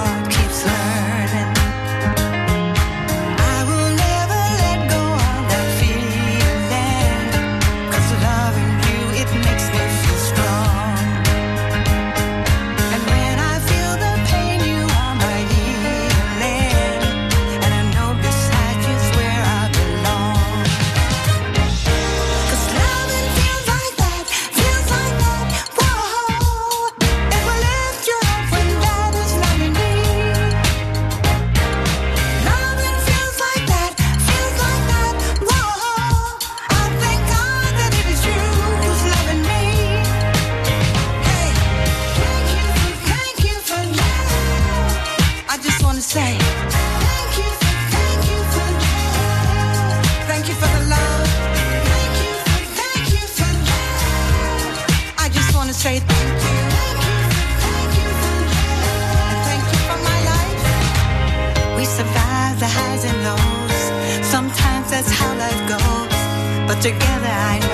my 60.03 60.19
life. 60.33 61.77
We 61.77 61.85
survive 61.85 62.59
the 62.59 62.65
highs 62.77 63.03
and 63.05 63.17
lows. 63.27 63.81
Sometimes 64.25 64.89
that's 64.89 65.11
how 65.11 65.31
life 65.37 65.61
goes. 65.69 66.17
But 66.67 66.81
together 66.81 67.33
I 67.53 67.64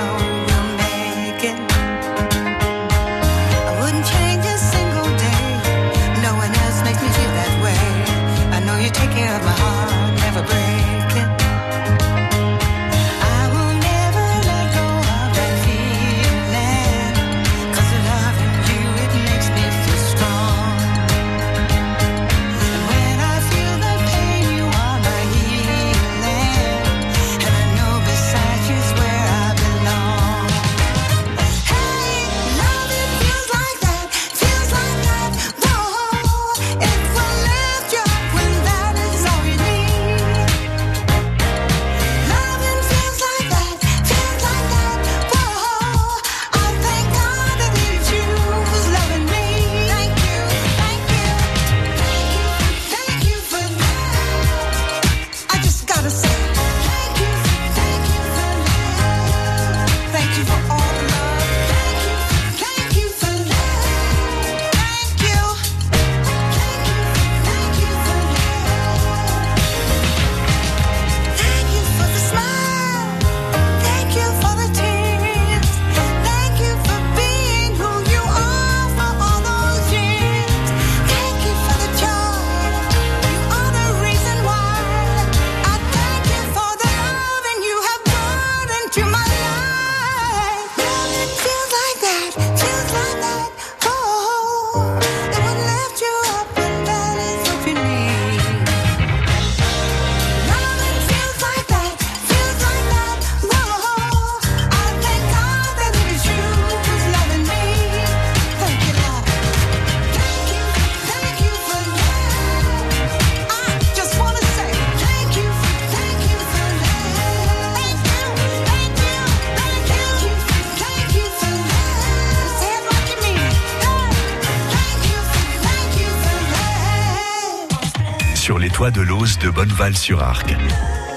de 129.44 129.50
Bonneval-sur-Arc. 129.50 130.56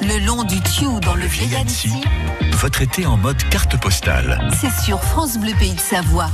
Le 0.03 0.25
long 0.25 0.45
du 0.45 0.61
Thiou 0.61 1.01
dans 1.01 1.15
le 1.15 1.27
vieil 1.27 1.55
Annecy. 1.57 1.93
Votre 2.53 2.83
été 2.83 3.05
en 3.07 3.17
mode 3.17 3.43
carte 3.51 3.79
postale. 3.81 4.49
C'est 4.59 4.71
sur 4.83 5.03
France 5.03 5.37
Bleu 5.37 5.53
Pays 5.59 5.75
de 5.75 5.81
Savoie. 5.81 6.31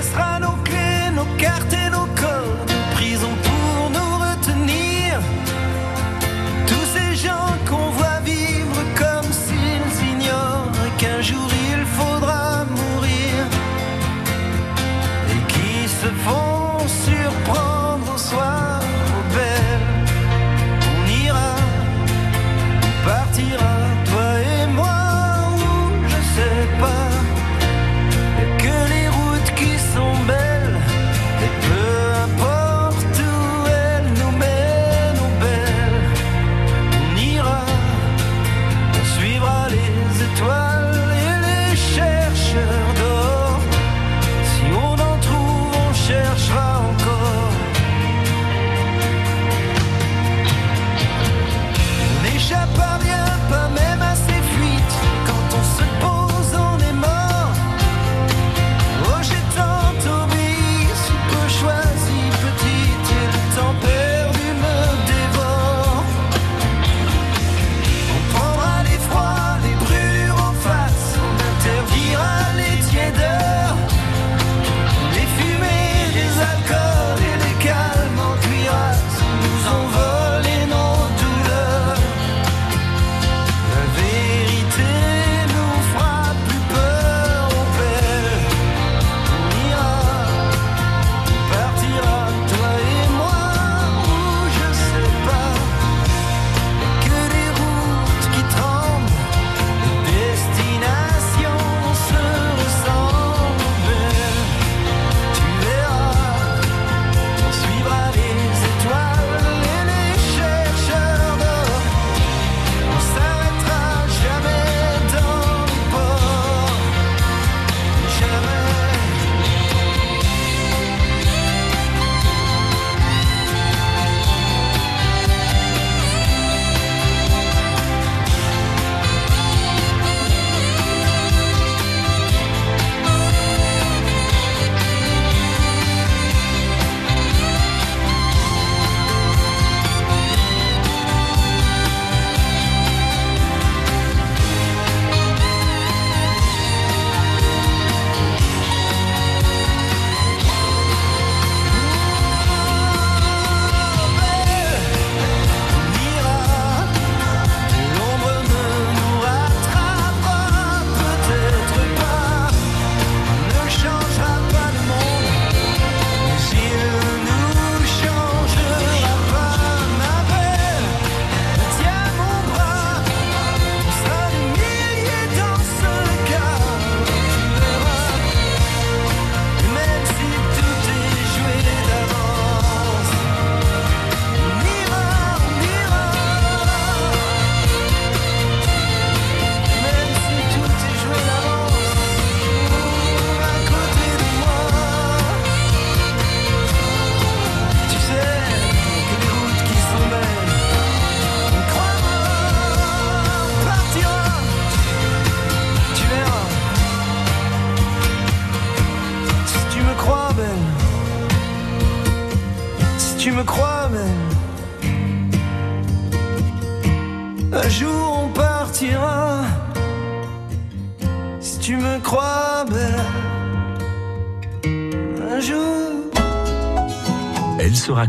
laissera 0.00 0.38
nos 0.38 0.56
clés, 0.62 1.12
nos 1.12 1.26
cartes 1.36 1.79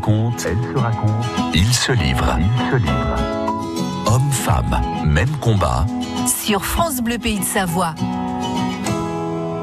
Elle 0.03 0.57
se 0.73 0.79
raconte. 0.79 1.25
Il 1.53 1.71
se 1.73 1.91
livre. 1.91 2.35
Il 2.39 2.71
se 2.71 2.75
livre. 2.77 3.15
Hommes, 4.07 4.31
femmes, 4.31 4.81
même 5.05 5.29
combat. 5.37 5.85
Sur 6.25 6.65
France 6.65 7.01
Bleu 7.01 7.19
Pays 7.19 7.39
de 7.39 7.45
Savoie. 7.45 7.93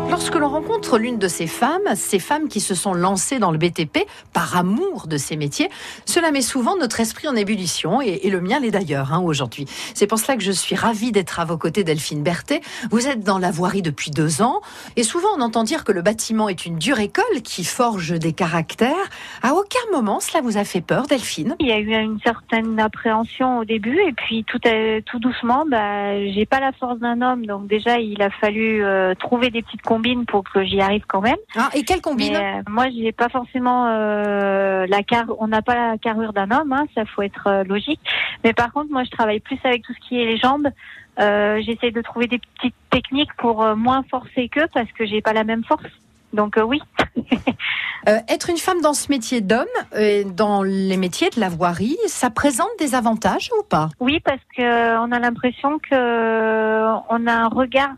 Lorsque 0.09 0.37
l'on 0.37 0.49
rencontre 0.49 0.99
l'une 0.99 1.19
de 1.19 1.27
ces 1.27 1.49
femmes, 1.49 1.97
ces 1.97 2.21
femmes 2.21 2.47
qui 2.47 2.61
se 2.61 2.77
sont 2.77 2.95
lancées 2.95 3.41
dans 3.41 3.51
le 3.51 3.59
BTP, 3.59 4.07
par 4.39 4.57
amour 4.57 5.09
de 5.09 5.17
ces 5.17 5.35
métiers, 5.37 5.69
cela 6.05 6.31
met 6.31 6.43
souvent 6.43 6.77
notre 6.77 7.01
esprit 7.01 7.27
en 7.27 7.35
ébullition 7.35 8.01
et, 8.01 8.21
et 8.23 8.31
le 8.31 8.41
mien 8.41 8.61
l'est 8.61 8.71
d'ailleurs 8.71 9.13
hein, 9.13 9.19
aujourd'hui. 9.19 9.65
C'est 9.95 10.07
pour 10.07 10.21
cela 10.21 10.37
que 10.37 10.45
je 10.45 10.53
suis 10.53 10.77
ravie 10.77 11.11
d'être 11.11 11.41
à 11.41 11.45
vos 11.45 11.59
côtés, 11.59 11.83
Delphine 11.83 12.23
Berthet. 12.23 12.61
Vous 12.93 13.09
êtes 13.09 13.25
dans 13.25 13.39
la 13.39 13.51
voirie 13.51 13.83
depuis 13.83 14.13
deux 14.13 14.41
ans 14.41 14.61
et 14.95 15.03
souvent 15.03 15.27
on 15.37 15.41
entend 15.41 15.65
dire 15.65 15.83
que 15.83 15.91
le 15.91 16.03
bâtiment 16.03 16.49
est 16.49 16.67
une 16.67 16.79
dure 16.79 17.01
école 17.01 17.43
qui 17.43 17.65
forge 17.65 18.17
des 18.17 18.33
caractères. 18.33 18.95
À 19.43 19.55
aucun 19.55 19.81
moment 19.91 20.21
cela 20.21 20.41
vous 20.41 20.57
a 20.57 20.63
fait 20.63 20.83
peur, 20.83 21.09
Delphine? 21.09 21.57
Il 21.59 21.67
y 21.67 21.73
a 21.73 21.81
eu 21.81 21.93
une 22.01 22.21
certaine 22.21 22.79
appréhension 22.79 23.59
au 23.59 23.65
début 23.65 23.99
et 24.07 24.13
puis 24.13 24.45
tout, 24.45 24.61
euh, 24.67 25.01
tout 25.05 25.19
doucement, 25.19 25.65
bah, 25.69 26.17
j'ai 26.31 26.47
pas 26.47 26.61
la 26.61 26.71
force 26.71 27.01
d'un 27.01 27.23
homme, 27.23 27.45
donc 27.45 27.67
déjà 27.67 27.99
il 27.99 28.23
a 28.23 28.31
fallu 28.31 28.85
euh, 28.85 29.17
trouver 29.17 29.51
des 29.51 29.63
petites 29.63 29.83
combines 29.83 30.27
pour 30.27 30.45
que 30.45 30.63
j'y 30.63 30.81
arrive 30.81 31.03
quand 31.09 31.23
même. 31.23 31.39
ah, 31.57 31.71
Et 31.75 31.83
quelle 31.83 32.03
combine 32.03 32.35
Mais, 32.35 32.61
euh, 32.61 32.63
moi, 32.71 32.87
j'ai 32.97 33.11
pas 33.11 33.29
forcément 33.29 33.89
euh, 34.29 34.87
la 34.87 35.03
car. 35.03 35.27
On 35.39 35.49
n'a 35.49 35.63
pas 35.63 35.75
la 35.75 35.99
carrure 35.99 36.33
d'un 36.33 36.51
homme, 36.51 36.73
hein, 36.73 36.87
ça 36.95 37.05
faut 37.05 37.23
être 37.23 37.47
euh, 37.47 37.65
logique. 37.65 38.01
Mais 38.45 38.53
par 38.53 38.73
contre, 38.73 38.91
moi, 38.91 39.05
je 39.05 39.11
travaille 39.11 39.41
plus 39.41 39.59
avec 39.65 39.83
tout 39.83 39.93
ce 39.93 40.09
qui 40.09 40.21
est 40.21 40.27
les 40.27 40.39
jambes. 40.39 40.69
Euh, 41.19 41.61
J'essaie 41.65 41.91
de 41.91 42.01
trouver 42.01 42.27
des 42.27 42.39
petites 42.39 42.75
techniques 42.91 43.35
pour 43.39 43.65
moins 43.77 44.05
forcer 44.11 44.49
qu'eux 44.49 44.69
parce 44.73 44.91
que 44.93 45.05
j'ai 45.07 45.21
pas 45.21 45.33
la 45.33 45.45
même 45.45 45.65
force. 45.65 45.91
Donc 46.33 46.59
oui. 46.63 46.81
Être 48.07 48.51
une 48.51 48.59
femme 48.59 48.81
dans 48.81 48.93
ce 48.93 49.11
métier 49.11 49.41
d'homme, 49.41 49.67
dans 50.27 50.63
les 50.63 50.97
métiers 50.97 51.31
de 51.31 51.41
la 51.41 51.49
voirie, 51.49 51.97
ça 52.07 52.31
présente 52.31 52.69
des 52.79 52.95
avantages 52.95 53.51
ou 53.59 53.63
pas? 53.65 53.89
Oui, 53.99 54.21
parce 54.21 54.41
que 54.57 54.99
on 54.99 55.11
a 55.11 55.19
l'impression 55.19 55.79
que 55.79 56.85
on 57.11 57.27
a 57.27 57.33
un 57.33 57.49
regard 57.49 57.97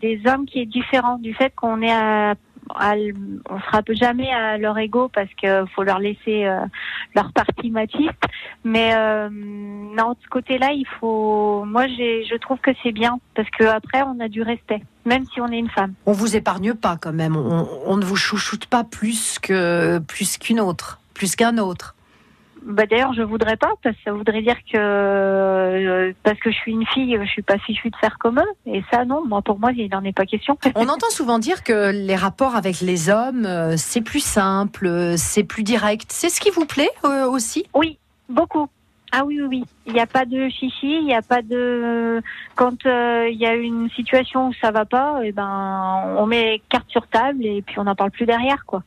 des 0.00 0.20
hommes 0.26 0.46
qui 0.46 0.60
est 0.60 0.66
différent 0.66 1.18
du 1.18 1.34
fait 1.34 1.52
qu'on 1.54 1.82
est 1.82 1.92
à, 1.92 2.34
on 2.70 3.60
sera 3.60 3.82
jamais 3.90 4.30
à 4.30 4.58
leur 4.58 4.76
ego 4.78 5.08
parce 5.08 5.28
que 5.40 5.64
faut 5.74 5.82
leur 5.82 5.98
laisser 5.98 6.44
euh, 6.46 6.60
leur 7.14 7.32
partie 7.32 7.70
machiste. 7.70 8.10
Mais 8.64 8.92
euh, 8.94 9.28
non, 9.30 10.10
de 10.12 10.16
ce 10.22 10.28
côté-là, 10.28 10.72
il 10.72 10.86
faut. 11.00 11.64
Moi, 11.64 11.86
je 11.88 12.36
trouve 12.38 12.58
que 12.58 12.70
c'est 12.82 12.92
bien 12.92 13.18
parce 13.34 13.48
que 13.50 13.64
après, 13.64 14.02
on 14.02 14.20
a 14.20 14.28
du 14.28 14.42
respect, 14.42 14.82
même 15.04 15.24
si 15.32 15.40
on 15.40 15.48
est 15.48 15.58
une 15.58 15.70
femme. 15.70 15.94
On 16.06 16.12
vous 16.12 16.36
épargne 16.36 16.74
pas 16.74 16.96
quand 17.00 17.12
même. 17.12 17.36
On, 17.36 17.96
ne 17.96 18.04
vous 18.04 18.16
chouchoute 18.16 18.66
pas 18.66 18.84
plus 18.84 19.38
plus 20.06 20.38
qu'une 20.38 20.60
autre, 20.60 21.00
plus 21.14 21.36
qu'un 21.36 21.58
autre. 21.58 21.93
Bah 22.64 22.86
d'ailleurs, 22.86 23.12
je 23.12 23.22
voudrais 23.22 23.56
pas 23.56 23.72
parce 23.82 23.94
que 23.96 24.02
ça 24.04 24.12
voudrait 24.12 24.40
dire 24.40 24.56
que 24.72 24.76
euh, 24.76 26.12
parce 26.22 26.38
que 26.40 26.50
je 26.50 26.56
suis 26.56 26.72
une 26.72 26.86
fille, 26.86 27.18
je 27.20 27.28
suis 27.28 27.42
pas 27.42 27.58
fichue 27.58 27.90
de 27.90 27.96
faire 27.96 28.16
comme 28.18 28.38
eux. 28.38 28.72
Et 28.72 28.82
ça, 28.90 29.04
non, 29.04 29.24
moi 29.26 29.42
pour 29.42 29.58
moi, 29.58 29.72
il 29.72 29.90
n'en 29.90 30.02
est 30.02 30.16
pas 30.16 30.24
question. 30.24 30.56
On 30.74 30.88
entend 30.88 31.10
souvent 31.10 31.38
dire 31.38 31.62
que 31.62 31.90
les 31.90 32.16
rapports 32.16 32.56
avec 32.56 32.80
les 32.80 33.10
hommes, 33.10 33.44
euh, 33.44 33.74
c'est 33.76 34.00
plus 34.00 34.24
simple, 34.24 34.86
euh, 34.86 35.14
c'est 35.16 35.44
plus 35.44 35.62
direct. 35.62 36.10
C'est 36.10 36.30
ce 36.30 36.40
qui 36.40 36.50
vous 36.50 36.64
plaît 36.64 36.90
euh, 37.04 37.26
aussi? 37.26 37.64
Oui, 37.74 37.98
beaucoup. 38.28 38.68
Ah 39.16 39.24
oui, 39.24 39.40
oui, 39.40 39.46
oui. 39.48 39.64
Il 39.86 39.92
n'y 39.92 40.00
a 40.00 40.08
pas 40.08 40.24
de 40.24 40.48
chichi, 40.48 40.96
il 40.96 41.04
n'y 41.04 41.14
a 41.14 41.22
pas 41.22 41.40
de. 41.40 42.20
Quand 42.56 42.84
euh, 42.84 43.28
il 43.30 43.38
y 43.38 43.46
a 43.46 43.54
une 43.54 43.88
situation 43.90 44.48
où 44.48 44.52
ça 44.54 44.72
va 44.72 44.86
pas, 44.86 45.20
et 45.22 45.30
ben, 45.30 46.16
on 46.18 46.26
met 46.26 46.60
carte 46.68 46.90
sur 46.90 47.06
table 47.06 47.46
et 47.46 47.62
puis 47.62 47.78
on 47.78 47.84
n'en 47.84 47.94
parle 47.94 48.10
plus 48.10 48.26
derrière, 48.26 48.64
quoi. 48.66 48.82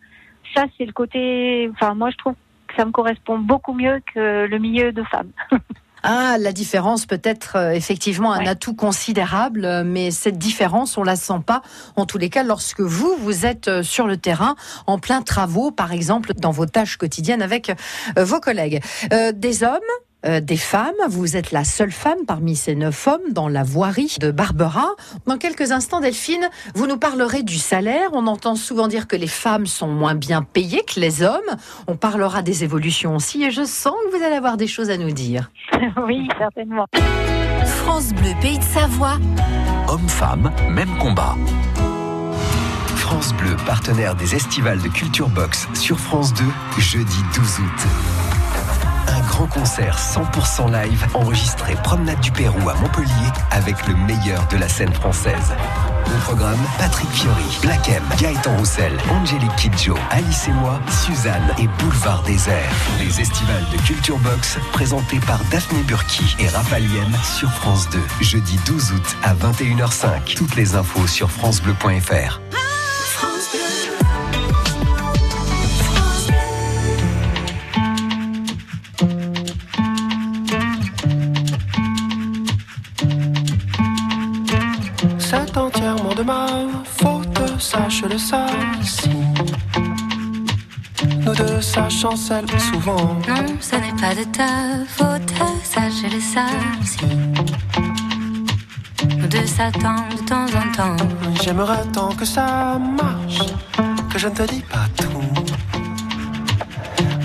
Ça, 0.53 0.65
c'est 0.77 0.85
le 0.85 0.91
côté. 0.91 1.69
Enfin, 1.71 1.93
moi, 1.93 2.09
je 2.09 2.17
trouve 2.17 2.35
ça 2.77 2.85
me 2.85 2.91
correspond 2.91 3.39
beaucoup 3.39 3.73
mieux 3.73 4.01
que 4.13 4.45
le 4.47 4.57
milieu 4.59 4.91
de 4.93 5.03
femmes. 5.03 5.31
Ah, 6.03 6.37
la 6.39 6.51
différence 6.53 7.07
peut 7.07 7.19
être 7.23 7.55
euh, 7.57 7.71
effectivement 7.71 8.31
un 8.31 8.41
Ouais. 8.41 8.47
atout 8.49 8.75
considérable, 8.75 9.83
mais 9.83 10.11
cette 10.11 10.37
différence, 10.37 10.95
on 10.95 11.03
la 11.03 11.15
sent 11.15 11.41
pas. 11.45 11.63
En 11.95 12.05
tous 12.05 12.19
les 12.19 12.29
cas, 12.29 12.43
lorsque 12.43 12.81
vous, 12.81 13.15
vous 13.19 13.45
êtes 13.47 13.67
euh, 13.67 13.83
sur 13.83 14.05
le 14.05 14.15
terrain, 14.15 14.55
en 14.85 14.99
plein 14.99 15.23
travaux, 15.23 15.71
par 15.71 15.91
exemple, 15.91 16.33
dans 16.35 16.51
vos 16.51 16.67
tâches 16.67 16.97
quotidiennes 16.97 17.41
avec 17.41 17.71
euh, 18.17 18.23
vos 18.23 18.39
collègues. 18.39 18.79
Euh, 19.11 19.31
des 19.33 19.63
hommes 19.63 19.79
euh, 20.25 20.39
des 20.39 20.57
femmes. 20.57 20.95
Vous 21.09 21.37
êtes 21.37 21.51
la 21.51 21.63
seule 21.63 21.91
femme 21.91 22.25
parmi 22.27 22.55
ces 22.55 22.75
neuf 22.75 23.07
hommes 23.07 23.31
dans 23.31 23.47
la 23.47 23.63
voirie 23.63 24.15
de 24.19 24.31
Barbara. 24.31 24.87
Dans 25.25 25.37
quelques 25.37 25.71
instants, 25.71 25.99
Delphine, 25.99 26.49
vous 26.75 26.87
nous 26.87 26.97
parlerez 26.97 27.43
du 27.43 27.57
salaire. 27.57 28.09
On 28.13 28.27
entend 28.27 28.55
souvent 28.55 28.87
dire 28.87 29.07
que 29.07 29.15
les 29.15 29.27
femmes 29.27 29.67
sont 29.67 29.87
moins 29.87 30.15
bien 30.15 30.41
payées 30.41 30.83
que 30.83 30.99
les 30.99 31.21
hommes. 31.21 31.55
On 31.87 31.95
parlera 31.95 32.41
des 32.41 32.63
évolutions 32.63 33.15
aussi 33.15 33.43
et 33.43 33.51
je 33.51 33.63
sens 33.63 33.93
que 34.05 34.17
vous 34.17 34.23
allez 34.23 34.35
avoir 34.35 34.57
des 34.57 34.67
choses 34.67 34.89
à 34.89 34.97
nous 34.97 35.11
dire. 35.11 35.51
oui, 36.07 36.27
certainement. 36.37 36.85
France 37.65 38.13
Bleu, 38.13 38.31
pays 38.41 38.57
de 38.57 38.63
Savoie. 38.63 39.17
Homme-femme, 39.87 40.51
même 40.69 40.97
combat. 40.97 41.35
France 42.95 43.33
Bleu, 43.35 43.55
partenaire 43.65 44.15
des 44.15 44.35
estivales 44.35 44.81
de 44.81 44.89
Culture 44.89 45.29
Box 45.29 45.67
sur 45.73 45.97
France 45.97 46.33
2, 46.33 46.43
jeudi 46.77 47.17
12 47.35 47.59
août. 47.59 48.26
Un 49.07 49.21
grand 49.27 49.47
concert 49.47 49.97
100% 49.97 50.71
live 50.71 51.05
enregistré 51.13 51.75
Promenade 51.83 52.19
du 52.19 52.31
Pérou 52.31 52.69
à 52.69 52.73
Montpellier 52.75 53.31
avec 53.51 53.87
le 53.87 53.95
meilleur 53.95 54.47
de 54.47 54.57
la 54.57 54.67
scène 54.67 54.93
française. 54.93 55.53
Au 56.05 56.19
programme, 56.19 56.59
Patrick 56.77 57.09
Fiori, 57.09 57.59
Black 57.61 57.89
M, 57.89 58.03
Gaëtan 58.19 58.55
Roussel, 58.57 58.93
Angélique 59.11 59.55
Kidjo, 59.57 59.95
Alice 60.09 60.47
et 60.47 60.51
moi, 60.51 60.79
Suzanne 61.05 61.53
et 61.57 61.67
Boulevard 61.79 62.23
Désert. 62.23 62.71
Les 62.99 63.21
estivales 63.21 63.65
de 63.71 63.77
Culture 63.85 64.17
Box 64.19 64.57
présentés 64.71 65.19
par 65.19 65.39
Daphné 65.51 65.81
Burki 65.83 66.35
et 66.39 66.47
Raphaël 66.47 66.77
sur 67.23 67.51
France 67.51 67.89
2, 67.89 67.99
jeudi 68.21 68.59
12 68.65 68.91
août 68.93 69.17
à 69.23 69.33
21h05. 69.33 70.35
Toutes 70.35 70.55
les 70.55 70.75
infos 70.75 71.07
sur 71.07 71.29
francebleu.fr. 71.29 72.39
De 85.87 86.23
ma 86.23 86.47
faute, 86.83 87.59
sache-le 87.59 88.17
ça. 88.17 88.47
Si 88.83 89.07
nous 91.25 91.33
deux, 91.33 91.61
ça 91.61 91.87
chancelle 91.87 92.45
souvent. 92.59 93.15
Non, 93.25 93.45
ce 93.61 93.75
n'est 93.77 93.95
pas 94.01 94.13
de 94.13 94.25
ta 94.25 94.83
faute, 94.85 95.31
sache-le 95.63 96.19
ça 96.19 96.47
aussi. 96.81 97.05
Nous 99.17 99.27
deux 99.27 99.45
s'attendent 99.45 100.09
de 100.17 100.25
temps 100.25 100.47
en 100.47 100.71
temps. 100.75 100.97
J'aimerais 101.41 101.85
tant 101.93 102.09
que 102.09 102.25
ça 102.25 102.77
marche, 102.77 103.47
que 104.11 104.19
je 104.19 104.27
ne 104.27 104.33
te 104.33 104.43
dis 104.43 104.63
pas 104.63 104.87
tout. 104.97 105.21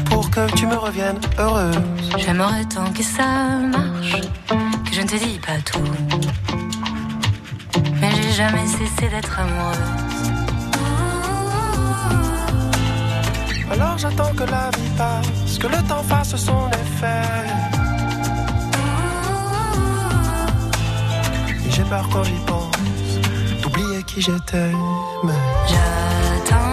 Pour 0.04 0.30
que 0.30 0.46
tu 0.54 0.66
me 0.66 0.76
reviennes 0.76 1.20
heureuse. 1.36 1.78
J'aimerais 2.16 2.64
tant 2.66 2.92
que 2.92 3.02
ça 3.02 3.58
marche, 3.76 4.20
que 4.84 4.94
je 4.94 5.00
ne 5.00 5.06
te 5.08 5.16
dis 5.16 5.40
pas 5.40 5.58
tout. 5.64 6.41
Jamais 8.42 8.66
cessé 8.66 9.08
d'être 9.08 9.38
amoureuse. 9.38 9.76
Alors 13.70 13.96
j'attends 13.98 14.34
que 14.34 14.42
la 14.42 14.68
vie 14.76 14.90
passe, 14.98 15.58
que 15.60 15.68
le 15.68 15.80
temps 15.88 16.02
fasse 16.02 16.34
son 16.34 16.68
effet. 16.70 17.22
Et 21.64 21.70
j'ai 21.70 21.84
peur 21.84 22.08
quand 22.12 22.24
j'y 22.24 22.40
pense, 22.44 23.20
d'oublier 23.62 24.02
qui 24.02 24.20
j'étais. 24.20 24.72
Mais 25.22 25.40
J'attends, 25.68 26.72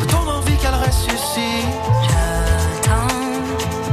de 0.00 0.04
ton 0.06 0.30
envie 0.30 0.56
qu'elle 0.58 0.78
ressuscite, 0.86 1.74
j'attends, 2.08 3.16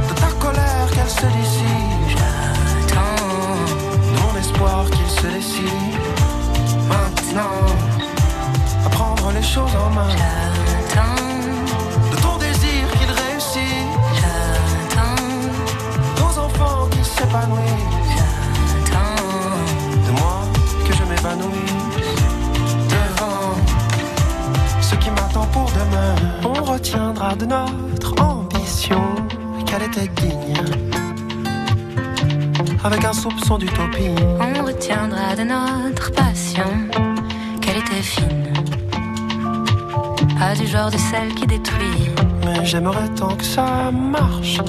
de 0.08 0.14
ta 0.20 0.30
colère 0.38 0.86
qu'elle 0.94 1.10
se 1.10 1.26
dissipe, 1.36 1.75
les 9.36 9.42
choses 9.42 9.72
de 12.10 12.16
ton 12.22 12.36
désir 12.38 12.82
qu'il 12.98 13.10
réussit, 13.22 13.86
j'attends, 14.18 15.22
nos 16.18 16.38
enfants 16.44 16.88
qui 16.90 17.04
s'épanouissent. 17.04 18.14
j'attends. 18.14 19.24
de 20.06 20.12
moi 20.20 20.38
que 20.86 20.92
je 20.94 21.04
m'évanouisse 21.04 22.20
devant 22.94 23.52
ce 24.80 24.94
qui 24.94 25.10
m'attend 25.10 25.46
pour 25.46 25.70
demain. 25.70 26.14
On 26.44 26.62
retiendra 26.64 27.34
de 27.34 27.46
notre 27.46 28.14
ambition 28.22 29.02
qu'elle 29.66 29.82
était 29.82 30.10
digne, 30.22 30.62
avec 32.84 33.04
un 33.04 33.12
soupçon 33.12 33.58
d'utopie. 33.58 34.14
On 34.40 34.64
retiendra 34.64 35.36
de 35.36 35.42
notre 35.42 36.10
passion 36.12 36.70
qu'elle 37.60 37.78
était 37.78 38.02
fine. 38.02 38.85
Pas 40.38 40.54
du 40.54 40.66
genre 40.66 40.90
de 40.90 40.98
celle 40.98 41.34
qui 41.34 41.46
détruit. 41.46 42.10
Mais 42.44 42.64
j'aimerais 42.64 43.08
tant 43.16 43.34
que 43.36 43.44
ça 43.44 43.90
marche, 43.90 44.60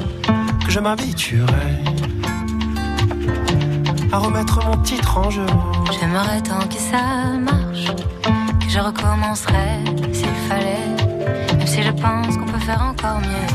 que 0.66 0.72
je 0.72 0.80
m'habituerais 0.80 1.84
à 4.12 4.18
remettre 4.20 4.66
mon 4.66 4.78
titre 4.78 5.18
en 5.18 5.30
jeu. 5.30 5.46
J'aimerais 6.00 6.42
tant 6.42 6.66
que 6.68 6.76
ça 6.76 7.34
marche, 7.40 7.92
que 8.62 8.70
je 8.70 8.80
recommencerai 8.80 9.84
s'il 10.14 10.36
fallait, 10.48 11.56
même 11.58 11.68
si 11.68 11.84
je 11.84 11.92
pense 11.92 12.38
qu'on 12.38 12.46
peut 12.46 12.60
faire 12.60 12.82
encore 12.82 13.20
mieux. 13.20 13.52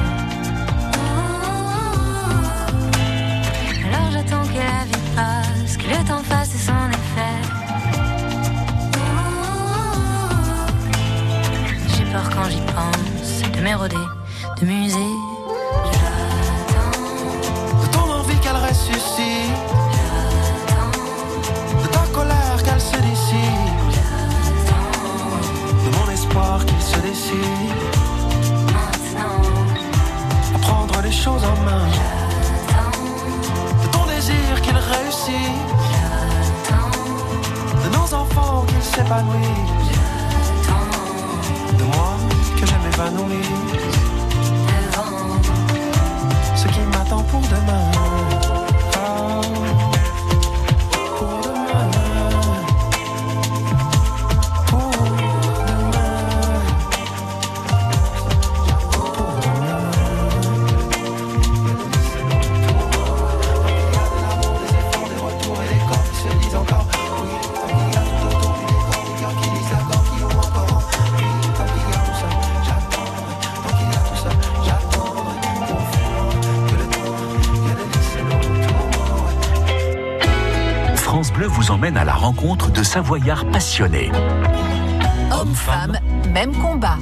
Alors 3.86 4.10
j'attends 4.12 4.44
que 4.44 4.58
la 4.58 4.84
vie 4.84 5.04
passe, 5.16 5.76
que 5.78 5.88
le 5.88 6.04
temps 6.06 6.22
fasse 6.22 6.41
quand 12.42 12.50
j'y 12.50 12.60
pense 12.60 13.50
de 13.52 13.60
m'éroder, 13.60 14.06
de 14.60 14.66
muser. 14.66 15.12
De 17.82 17.86
ton 17.92 18.10
envie 18.18 18.38
qu'elle 18.40 18.56
ressuscite. 18.56 19.58
De 21.82 21.86
ta 21.86 22.04
colère 22.12 22.58
qu'elle 22.64 22.80
se 22.80 22.96
décide. 22.96 23.92
De 25.84 25.90
mon 25.96 26.10
espoir 26.10 26.64
qu'il 26.66 26.82
se 26.82 26.98
décide. 26.98 27.72
À 30.54 30.58
prendre 30.58 31.00
les 31.02 31.12
choses 31.12 31.44
en 31.44 31.56
main. 31.64 31.86
De 33.82 33.88
ton 33.88 34.04
désir 34.06 34.60
qu'il 34.62 34.76
réussit. 34.76 35.52
De 37.84 37.88
nos 37.96 38.14
enfants 38.14 38.64
qu'ils 38.66 38.82
s'épanouissent. 38.82 40.01
Que 42.62 42.68
je 42.68 42.74
m'épanouisse. 42.74 43.48
Ce 46.54 46.68
qui 46.68 46.78
m'attend 46.92 47.24
pour 47.24 47.40
demain. 47.40 47.90
Ah, 48.94 49.40
rencontre 82.22 82.70
de 82.70 82.84
Savoyards 82.84 83.46
passionnés. 83.46 84.12
Hommes-femmes, 85.32 85.98
même 86.32 86.52
combat. 86.52 86.98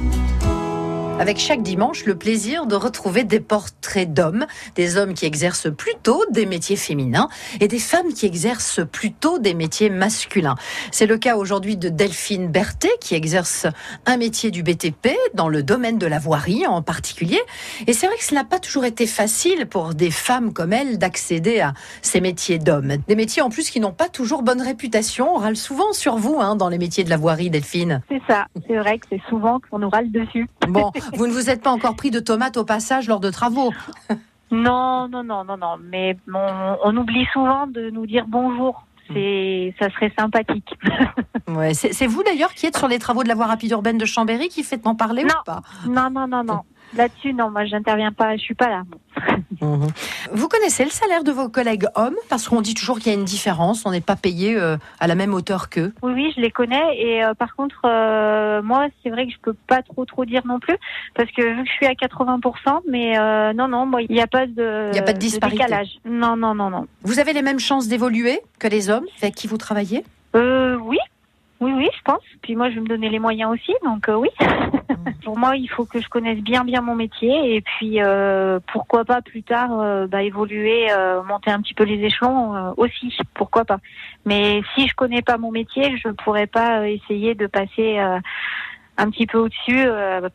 Avec 1.21 1.37
chaque 1.37 1.61
dimanche, 1.61 2.05
le 2.05 2.15
plaisir 2.15 2.65
de 2.65 2.73
retrouver 2.73 3.23
des 3.23 3.39
portraits 3.39 4.11
d'hommes, 4.11 4.47
des 4.73 4.97
hommes 4.97 5.13
qui 5.13 5.27
exercent 5.27 5.71
plutôt 5.71 6.25
des 6.31 6.47
métiers 6.47 6.75
féminins 6.75 7.29
et 7.59 7.67
des 7.67 7.77
femmes 7.77 8.11
qui 8.11 8.25
exercent 8.25 8.81
plutôt 8.91 9.37
des 9.37 9.53
métiers 9.53 9.91
masculins. 9.91 10.55
C'est 10.89 11.05
le 11.05 11.19
cas 11.19 11.35
aujourd'hui 11.35 11.77
de 11.77 11.89
Delphine 11.89 12.47
Berthet 12.47 12.97
qui 12.99 13.13
exerce 13.13 13.67
un 14.07 14.17
métier 14.17 14.49
du 14.49 14.63
BTP 14.63 15.09
dans 15.35 15.47
le 15.47 15.61
domaine 15.61 15.99
de 15.99 16.07
la 16.07 16.17
voirie 16.17 16.65
en 16.65 16.81
particulier. 16.81 17.39
Et 17.85 17.93
c'est 17.93 18.07
vrai 18.07 18.17
que 18.17 18.23
ce 18.23 18.33
n'a 18.33 18.43
pas 18.43 18.57
toujours 18.57 18.85
été 18.85 19.05
facile 19.05 19.67
pour 19.67 19.93
des 19.93 20.09
femmes 20.09 20.53
comme 20.53 20.73
elle 20.73 20.97
d'accéder 20.97 21.59
à 21.59 21.75
ces 22.01 22.19
métiers 22.19 22.57
d'hommes. 22.57 22.95
Des 23.07 23.15
métiers 23.15 23.43
en 23.43 23.51
plus 23.51 23.69
qui 23.69 23.79
n'ont 23.79 23.91
pas 23.91 24.09
toujours 24.09 24.41
bonne 24.41 24.61
réputation. 24.63 25.35
On 25.35 25.37
râle 25.37 25.55
souvent 25.55 25.93
sur 25.93 26.15
vous 26.15 26.37
hein, 26.39 26.55
dans 26.55 26.69
les 26.69 26.79
métiers 26.79 27.03
de 27.03 27.11
la 27.11 27.17
voirie, 27.17 27.51
Delphine. 27.51 28.01
C'est 28.09 28.23
ça. 28.27 28.47
C'est 28.67 28.77
vrai 28.77 28.97
que 28.97 29.05
c'est 29.11 29.21
souvent 29.29 29.59
qu'on 29.69 29.77
nous 29.77 29.89
râle 29.89 30.11
dessus. 30.11 30.47
Bon, 30.67 30.91
vous 31.13 31.27
ne 31.27 31.31
vous 31.31 31.49
êtes 31.49 31.61
pas 31.61 31.71
encore 31.71 31.95
pris 31.95 32.11
de 32.11 32.19
tomates 32.19 32.57
au 32.57 32.65
passage 32.65 33.07
lors 33.07 33.19
de 33.19 33.29
travaux. 33.29 33.71
Non, 34.51 35.07
non, 35.07 35.23
non, 35.23 35.43
non, 35.45 35.57
non. 35.57 35.77
Mais 35.81 36.17
on, 36.33 36.77
on 36.83 36.97
oublie 36.97 37.25
souvent 37.33 37.67
de 37.67 37.89
nous 37.89 38.05
dire 38.05 38.25
bonjour. 38.27 38.85
C'est, 39.13 39.73
ça 39.79 39.89
serait 39.89 40.13
sympathique. 40.17 40.69
Ouais, 41.47 41.73
c'est 41.73 42.07
vous 42.07 42.23
d'ailleurs 42.23 42.53
qui 42.53 42.65
êtes 42.65 42.77
sur 42.77 42.87
les 42.87 42.97
travaux 42.97 43.23
de 43.23 43.27
la 43.27 43.35
voie 43.35 43.45
rapide 43.47 43.71
urbaine 43.71 43.97
de 43.97 44.05
Chambéry 44.05 44.47
qui 44.47 44.63
faites 44.63 44.85
m'en 44.85 44.95
parler 44.95 45.23
Non. 45.23 45.29
ou 45.41 45.43
pas? 45.43 45.61
Non, 45.85 46.09
non, 46.09 46.25
non, 46.25 46.43
non. 46.45 46.61
Là-dessus, 46.95 47.33
non, 47.33 47.49
moi, 47.49 47.65
j'interviens 47.65 48.11
pas. 48.11 48.35
Je 48.35 48.41
suis 48.41 48.53
pas 48.55 48.69
là. 48.69 48.83
Vous 50.31 50.47
connaissez 50.47 50.83
le 50.83 50.89
salaire 50.89 51.23
de 51.23 51.31
vos 51.31 51.49
collègues 51.49 51.85
hommes? 51.95 52.15
Parce 52.29 52.47
qu'on 52.47 52.61
dit 52.61 52.73
toujours 52.73 52.99
qu'il 52.99 53.11
y 53.11 53.15
a 53.15 53.17
une 53.17 53.25
différence, 53.25 53.85
on 53.85 53.91
n'est 53.91 54.01
pas 54.01 54.15
payé 54.15 54.55
euh, 54.57 54.77
à 54.99 55.07
la 55.07 55.15
même 55.15 55.33
hauteur 55.33 55.69
qu'eux. 55.69 55.93
Oui, 56.01 56.13
oui, 56.13 56.33
je 56.35 56.41
les 56.41 56.51
connais. 56.51 56.97
Et 56.97 57.23
euh, 57.23 57.33
par 57.33 57.55
contre, 57.55 57.81
euh, 57.85 58.61
moi, 58.61 58.87
c'est 59.03 59.09
vrai 59.09 59.27
que 59.27 59.31
je 59.33 59.37
peux 59.41 59.53
pas 59.67 59.81
trop, 59.83 60.05
trop 60.05 60.25
dire 60.25 60.41
non 60.45 60.59
plus, 60.59 60.75
parce 61.15 61.29
que 61.31 61.41
vu 61.41 61.63
que 61.63 61.69
je 61.69 61.73
suis 61.73 61.85
à 61.85 61.93
80%, 61.93 62.81
mais 62.89 63.17
non, 63.53 63.67
non, 63.67 63.85
moi, 63.85 64.01
il 64.01 64.11
n'y 64.11 64.21
a 64.21 64.27
pas 64.27 64.47
de, 64.47 64.89
Il 64.91 64.95
y 64.95 64.99
a 64.99 65.03
pas 65.03 65.13
de 65.13 65.19
disparité. 65.19 65.57
décalage. 65.59 65.89
Non, 66.05 66.35
non, 66.35 66.55
non, 66.55 66.69
non. 66.69 66.87
Vous 67.03 67.19
avez 67.19 67.33
les 67.33 67.41
mêmes 67.41 67.59
chances 67.59 67.87
d'évoluer 67.87 68.39
que 68.59 68.67
les 68.67 68.89
hommes 68.89 69.05
avec 69.21 69.35
qui 69.35 69.47
vous 69.47 69.57
travaillez? 69.57 70.03
Euh, 70.35 70.77
oui, 70.81 70.97
oui, 71.61 71.73
oui, 71.73 71.89
je 71.95 72.01
pense. 72.03 72.23
Puis 72.41 72.55
moi, 72.55 72.69
je 72.69 72.75
vais 72.75 72.81
me 72.81 72.87
donner 72.87 73.09
les 73.09 73.19
moyens 73.19 73.51
aussi, 73.51 73.71
donc 73.85 74.09
euh, 74.09 74.15
oui. 74.15 74.29
Pour 75.23 75.37
moi, 75.37 75.55
il 75.55 75.67
faut 75.67 75.85
que 75.85 76.01
je 76.01 76.09
connaisse 76.09 76.39
bien, 76.39 76.63
bien 76.63 76.81
mon 76.81 76.95
métier, 76.95 77.55
et 77.55 77.61
puis 77.61 78.01
euh, 78.01 78.59
pourquoi 78.73 79.05
pas 79.05 79.21
plus 79.21 79.43
tard 79.43 79.79
euh, 79.79 80.07
bah, 80.07 80.23
évoluer, 80.23 80.91
euh, 80.91 81.21
monter 81.21 81.51
un 81.51 81.61
petit 81.61 81.75
peu 81.75 81.83
les 81.83 82.03
échelons 82.03 82.55
euh, 82.55 82.71
aussi, 82.77 83.15
pourquoi 83.35 83.63
pas. 83.63 83.77
Mais 84.25 84.61
si 84.73 84.87
je 84.87 84.95
connais 84.95 85.21
pas 85.21 85.37
mon 85.37 85.51
métier, 85.51 85.95
je 85.97 86.09
pourrais 86.09 86.47
pas 86.47 86.89
essayer 86.89 87.35
de 87.35 87.45
passer 87.45 87.99
euh, 87.99 88.19
un 88.97 89.09
petit 89.11 89.27
peu 89.27 89.37
au-dessus. 89.37 89.85
euh, 89.85 90.29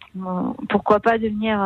pourquoi 0.69 1.01
pas 1.01 1.19
devenir, 1.19 1.59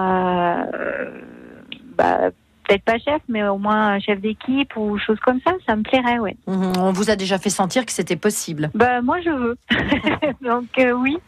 bah, 1.96 2.30
peut-être 2.70 2.84
pas 2.84 2.98
chef, 2.98 3.20
mais 3.28 3.42
au 3.48 3.58
moins 3.58 3.98
chef 3.98 4.20
d'équipe 4.20 4.76
ou 4.76 4.96
chose 4.98 5.18
comme 5.20 5.40
ça, 5.44 5.52
ça 5.66 5.74
me 5.74 5.82
plairait, 5.82 6.18
ouais. 6.20 6.36
Mhm, 6.46 6.72
On 6.78 6.92
vous 6.92 7.10
a 7.10 7.16
déjà 7.16 7.38
fait 7.38 7.50
sentir 7.50 7.84
que 7.84 7.92
c'était 7.92 8.16
possible. 8.16 8.70
Bah 8.74 9.02
moi 9.02 9.20
je 9.20 9.30
veux. 9.30 9.56
Donc 10.42 10.66
euh, 10.78 10.92
oui, 10.92 11.18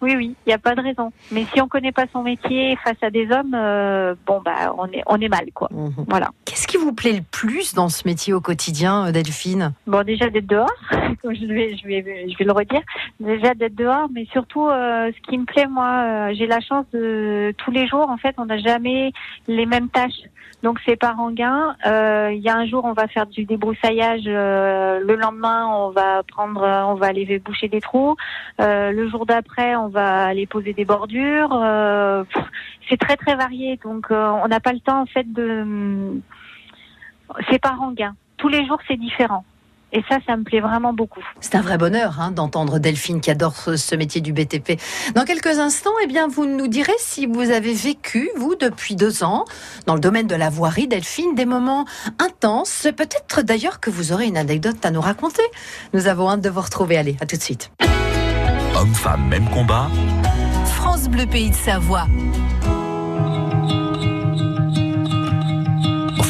oui, 0.00 0.14
oui, 0.16 0.36
il 0.46 0.48
n'y 0.48 0.54
a 0.54 0.58
pas 0.58 0.74
de 0.74 0.80
raison. 0.80 1.12
Mais 1.30 1.44
si 1.52 1.60
on 1.60 1.68
connaît 1.68 1.92
pas 1.92 2.06
son 2.12 2.22
métier 2.22 2.76
face 2.82 2.96
à 3.02 3.10
des 3.10 3.30
hommes, 3.30 3.54
euh, 3.54 4.14
bon 4.26 4.40
bah 4.44 4.74
on 4.78 4.86
est 4.86 5.02
on 5.06 5.20
est 5.20 5.28
mal 5.28 5.46
quoi. 5.52 5.68
Mhm. 5.70 6.06
Voilà. 6.08 6.30
Qu'est-ce 6.46 6.65
qui 6.76 6.82
vous 6.82 6.92
plaît 6.92 7.12
le 7.12 7.22
plus 7.22 7.74
dans 7.74 7.88
ce 7.88 8.06
métier 8.06 8.32
au 8.32 8.40
quotidien, 8.40 9.06
euh, 9.06 9.12
Delphine 9.12 9.72
Bon 9.86 10.04
déjà 10.04 10.28
d'être 10.28 10.46
dehors, 10.46 10.70
comme 11.22 11.34
je 11.34 11.46
vais 11.46 11.74
le 11.74 12.52
redire. 12.52 12.82
Déjà 13.20 13.54
d'être 13.54 13.74
dehors, 13.74 14.08
mais 14.12 14.26
surtout 14.32 14.68
euh, 14.68 15.10
ce 15.10 15.28
qui 15.28 15.38
me 15.38 15.44
plaît 15.44 15.66
moi, 15.66 16.02
euh, 16.04 16.34
j'ai 16.34 16.46
la 16.46 16.60
chance 16.60 16.84
de 16.92 17.54
tous 17.58 17.70
les 17.70 17.86
jours 17.86 18.08
en 18.08 18.16
fait 18.16 18.34
on 18.38 18.46
n'a 18.46 18.58
jamais 18.58 19.12
les 19.46 19.66
mêmes 19.66 19.88
tâches. 19.88 20.22
Donc 20.62 20.78
c'est 20.84 20.96
par 20.96 21.20
engain. 21.20 21.76
Il 21.84 22.40
y 22.42 22.48
a 22.48 22.56
un 22.56 22.66
jour 22.66 22.84
on 22.84 22.92
va 22.92 23.08
faire 23.08 23.26
du 23.26 23.44
débroussaillage, 23.44 24.24
le 24.24 25.14
lendemain 25.14 25.66
on 25.66 25.90
va 25.90 26.22
prendre, 26.24 26.62
on 26.62 26.94
va 26.94 27.06
aller 27.06 27.38
boucher 27.38 27.68
des 27.68 27.80
trous. 27.80 28.16
Le 28.58 29.08
jour 29.08 29.26
d'après, 29.26 29.76
on 29.76 29.88
va 29.88 30.24
aller 30.24 30.46
poser 30.46 30.72
des 30.72 30.84
bordures. 30.84 31.50
C'est 32.88 32.96
très 32.96 33.16
très 33.16 33.36
varié, 33.36 33.78
donc 33.84 34.06
on 34.10 34.48
n'a 34.48 34.60
pas 34.60 34.72
le 34.72 34.80
temps 34.80 35.02
en 35.02 35.06
fait 35.06 35.30
de. 35.30 36.20
C'est 37.50 37.60
par 37.60 37.80
engain. 37.80 38.14
Tous 38.36 38.48
les 38.48 38.66
jours, 38.66 38.78
c'est 38.86 38.96
différent. 38.96 39.44
Et 39.92 40.02
ça, 40.08 40.18
ça 40.26 40.36
me 40.36 40.42
plaît 40.42 40.60
vraiment 40.60 40.92
beaucoup. 40.92 41.22
C'est 41.40 41.54
un 41.54 41.62
vrai 41.62 41.78
bonheur 41.78 42.20
hein, 42.20 42.32
d'entendre 42.32 42.78
Delphine 42.78 43.20
qui 43.20 43.30
adore 43.30 43.54
ce, 43.54 43.94
métier 43.94 44.20
du 44.20 44.32
BTP. 44.32 44.80
Dans 45.14 45.24
quelques 45.24 45.58
instants, 45.58 45.94
eh 46.02 46.06
bien, 46.06 46.26
vous 46.26 46.44
nous 46.44 46.66
direz 46.66 46.92
si 46.98 47.26
vous 47.26 47.50
avez 47.50 47.72
vécu, 47.72 48.28
vous, 48.36 48.56
depuis 48.56 48.96
deux 48.96 49.22
ans, 49.22 49.44
dans 49.86 49.94
le 49.94 50.00
domaine 50.00 50.26
de 50.26 50.34
la 50.34 50.50
voirie, 50.50 50.88
Delphine, 50.88 51.34
des 51.34 51.46
moments 51.46 51.86
intenses. 52.18 52.88
Peut-être 52.96 53.42
d'ailleurs 53.42 53.78
que 53.78 53.90
vous 53.90 54.12
aurez 54.12 54.26
une 54.26 54.36
anecdote 54.36 54.84
à 54.84 54.90
nous 54.90 55.00
raconter. 55.00 55.44
Nous 55.94 56.08
avons 56.08 56.30
hâte 56.30 56.40
de 56.40 56.50
vous 56.50 56.60
retrouver. 56.60 56.98
Allez, 56.98 57.16
à 57.20 57.26
tout 57.26 57.36
de 57.36 57.42
suite. 57.42 57.70
Hommes-femmes, 58.76 59.28
même 59.28 59.48
combat. 59.50 59.88
France 60.64 61.08
Bleu 61.08 61.26
Pays 61.26 61.50
de 61.50 61.54
Savoie. 61.54 62.06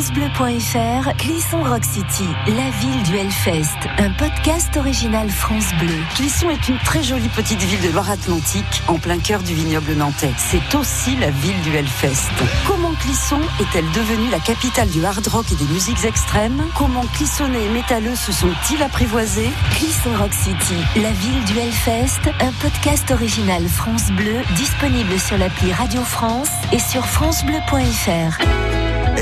francebleu.fr, 0.00 1.14
Clisson 1.18 1.62
Rock 1.62 1.84
City, 1.84 2.24
la 2.46 2.70
ville 2.80 3.02
du 3.02 3.18
Hellfest, 3.18 3.76
un 3.98 4.10
podcast 4.12 4.74
original 4.78 5.28
France 5.28 5.66
Bleu. 5.78 5.94
Clisson 6.14 6.48
est 6.48 6.68
une 6.70 6.78
très 6.78 7.02
jolie 7.02 7.28
petite 7.28 7.60
ville 7.60 7.82
de 7.82 7.92
Loire-Atlantique, 7.92 8.82
en 8.88 8.94
plein 8.94 9.18
cœur 9.18 9.42
du 9.42 9.52
vignoble 9.52 9.92
nantais. 9.92 10.32
C'est 10.38 10.74
aussi 10.74 11.16
la 11.16 11.30
ville 11.30 11.60
du 11.62 11.76
Hellfest. 11.76 12.30
Comment 12.66 12.92
Clisson 13.02 13.40
est-elle 13.60 13.90
devenue 13.90 14.30
la 14.30 14.38
capitale 14.38 14.88
du 14.88 15.04
hard 15.04 15.26
rock 15.26 15.52
et 15.52 15.56
des 15.56 15.70
musiques 15.70 16.04
extrêmes? 16.06 16.62
Comment 16.78 17.04
Clissonnais 17.14 17.66
et 17.66 17.68
métalleux 17.68 18.16
se 18.16 18.32
sont-ils 18.32 18.82
apprivoisés? 18.82 19.50
Clisson 19.72 20.16
Rock 20.18 20.32
City, 20.32 20.80
la 20.96 21.12
ville 21.12 21.44
du 21.44 21.58
Hellfest, 21.58 22.30
un 22.40 22.52
podcast 22.62 23.10
original 23.10 23.68
France 23.68 24.10
Bleu, 24.12 24.36
disponible 24.56 25.20
sur 25.20 25.36
l'appli 25.36 25.74
Radio 25.74 26.00
France 26.00 26.50
et 26.72 26.78
sur 26.78 27.04
francebleu.fr. 27.04 28.69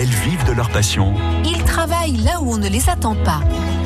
Elles 0.01 0.07
vivent 0.07 0.45
de 0.45 0.53
leur 0.53 0.71
passion. 0.71 1.13
Ils 1.45 1.65
travaillent 1.65 2.19
là 2.19 2.41
où 2.41 2.53
on 2.53 2.57
ne 2.57 2.69
les 2.69 2.89
attend 2.89 3.17
pas. 3.17 3.41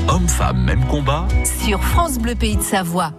Hommes-femmes, 0.08 0.62
même 0.62 0.84
combat. 0.84 1.26
Sur 1.64 1.82
France 1.82 2.18
Bleu 2.18 2.34
Pays 2.34 2.58
de 2.58 2.62
Savoie. 2.62 3.14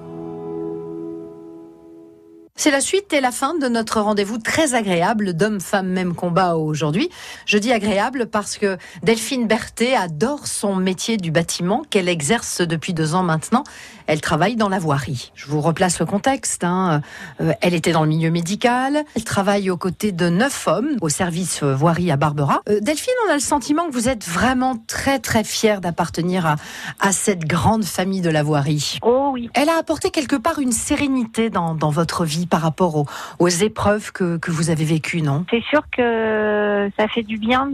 C'est 2.63 2.71
la 2.71 2.79
suite 2.79 3.11
et 3.11 3.19
la 3.19 3.33
fin 3.33 3.55
de 3.55 3.67
notre 3.67 3.99
rendez-vous 3.99 4.37
très 4.37 4.73
agréable 4.73 5.33
d'hommes, 5.33 5.59
femmes, 5.59 5.89
même 5.89 6.15
combat 6.15 6.55
aujourd'hui. 6.55 7.09
Je 7.45 7.57
dis 7.57 7.73
agréable 7.73 8.27
parce 8.27 8.57
que 8.57 8.77
Delphine 9.03 9.47
Berthet 9.47 9.97
adore 9.97 10.47
son 10.47 10.77
métier 10.77 11.17
du 11.17 11.29
bâtiment 11.29 11.83
qu'elle 11.89 12.07
exerce 12.07 12.61
depuis 12.61 12.93
deux 12.93 13.15
ans 13.15 13.23
maintenant. 13.23 13.65
Elle 14.07 14.21
travaille 14.21 14.55
dans 14.55 14.69
la 14.69 14.79
voirie. 14.79 15.31
Je 15.35 15.47
vous 15.47 15.59
replace 15.61 15.99
le 15.99 16.05
contexte. 16.05 16.63
Hein. 16.63 17.01
Euh, 17.41 17.53
elle 17.61 17.73
était 17.73 17.91
dans 17.91 18.03
le 18.03 18.09
milieu 18.09 18.31
médical. 18.31 19.03
Elle 19.15 19.23
travaille 19.23 19.69
aux 19.69 19.77
côtés 19.77 20.11
de 20.11 20.29
neuf 20.29 20.67
hommes 20.67 20.97
au 21.01 21.09
service 21.09 21.63
euh, 21.63 21.73
voirie 21.73 22.11
à 22.11 22.17
Barbara. 22.17 22.61
Euh, 22.69 22.79
Delphine, 22.81 23.13
on 23.27 23.31
a 23.31 23.35
le 23.35 23.39
sentiment 23.39 23.87
que 23.87 23.93
vous 23.93 24.09
êtes 24.09 24.25
vraiment 24.25 24.75
très 24.87 25.19
très 25.19 25.43
fière 25.43 25.79
d'appartenir 25.81 26.45
à, 26.45 26.55
à 26.99 27.11
cette 27.11 27.45
grande 27.45 27.85
famille 27.85 28.21
de 28.21 28.29
la 28.29 28.43
voirie. 28.43 28.99
Oh 29.03 29.31
oui. 29.33 29.49
Elle 29.53 29.69
a 29.69 29.77
apporté 29.77 30.11
quelque 30.11 30.35
part 30.35 30.59
une 30.59 30.73
sérénité 30.73 31.49
dans, 31.49 31.75
dans 31.75 31.89
votre 31.89 32.25
vie 32.25 32.45
par 32.53 32.61
rapport 32.61 33.07
aux, 33.39 33.49
épreuves 33.49 34.11
que, 34.11 34.51
vous 34.51 34.69
avez 34.69 34.85
vécues, 34.85 35.23
non? 35.23 35.43
C'est 35.49 35.63
sûr 35.63 35.81
que 35.89 36.87
ça 36.99 37.07
fait 37.07 37.23
du 37.23 37.39
bien 37.39 37.67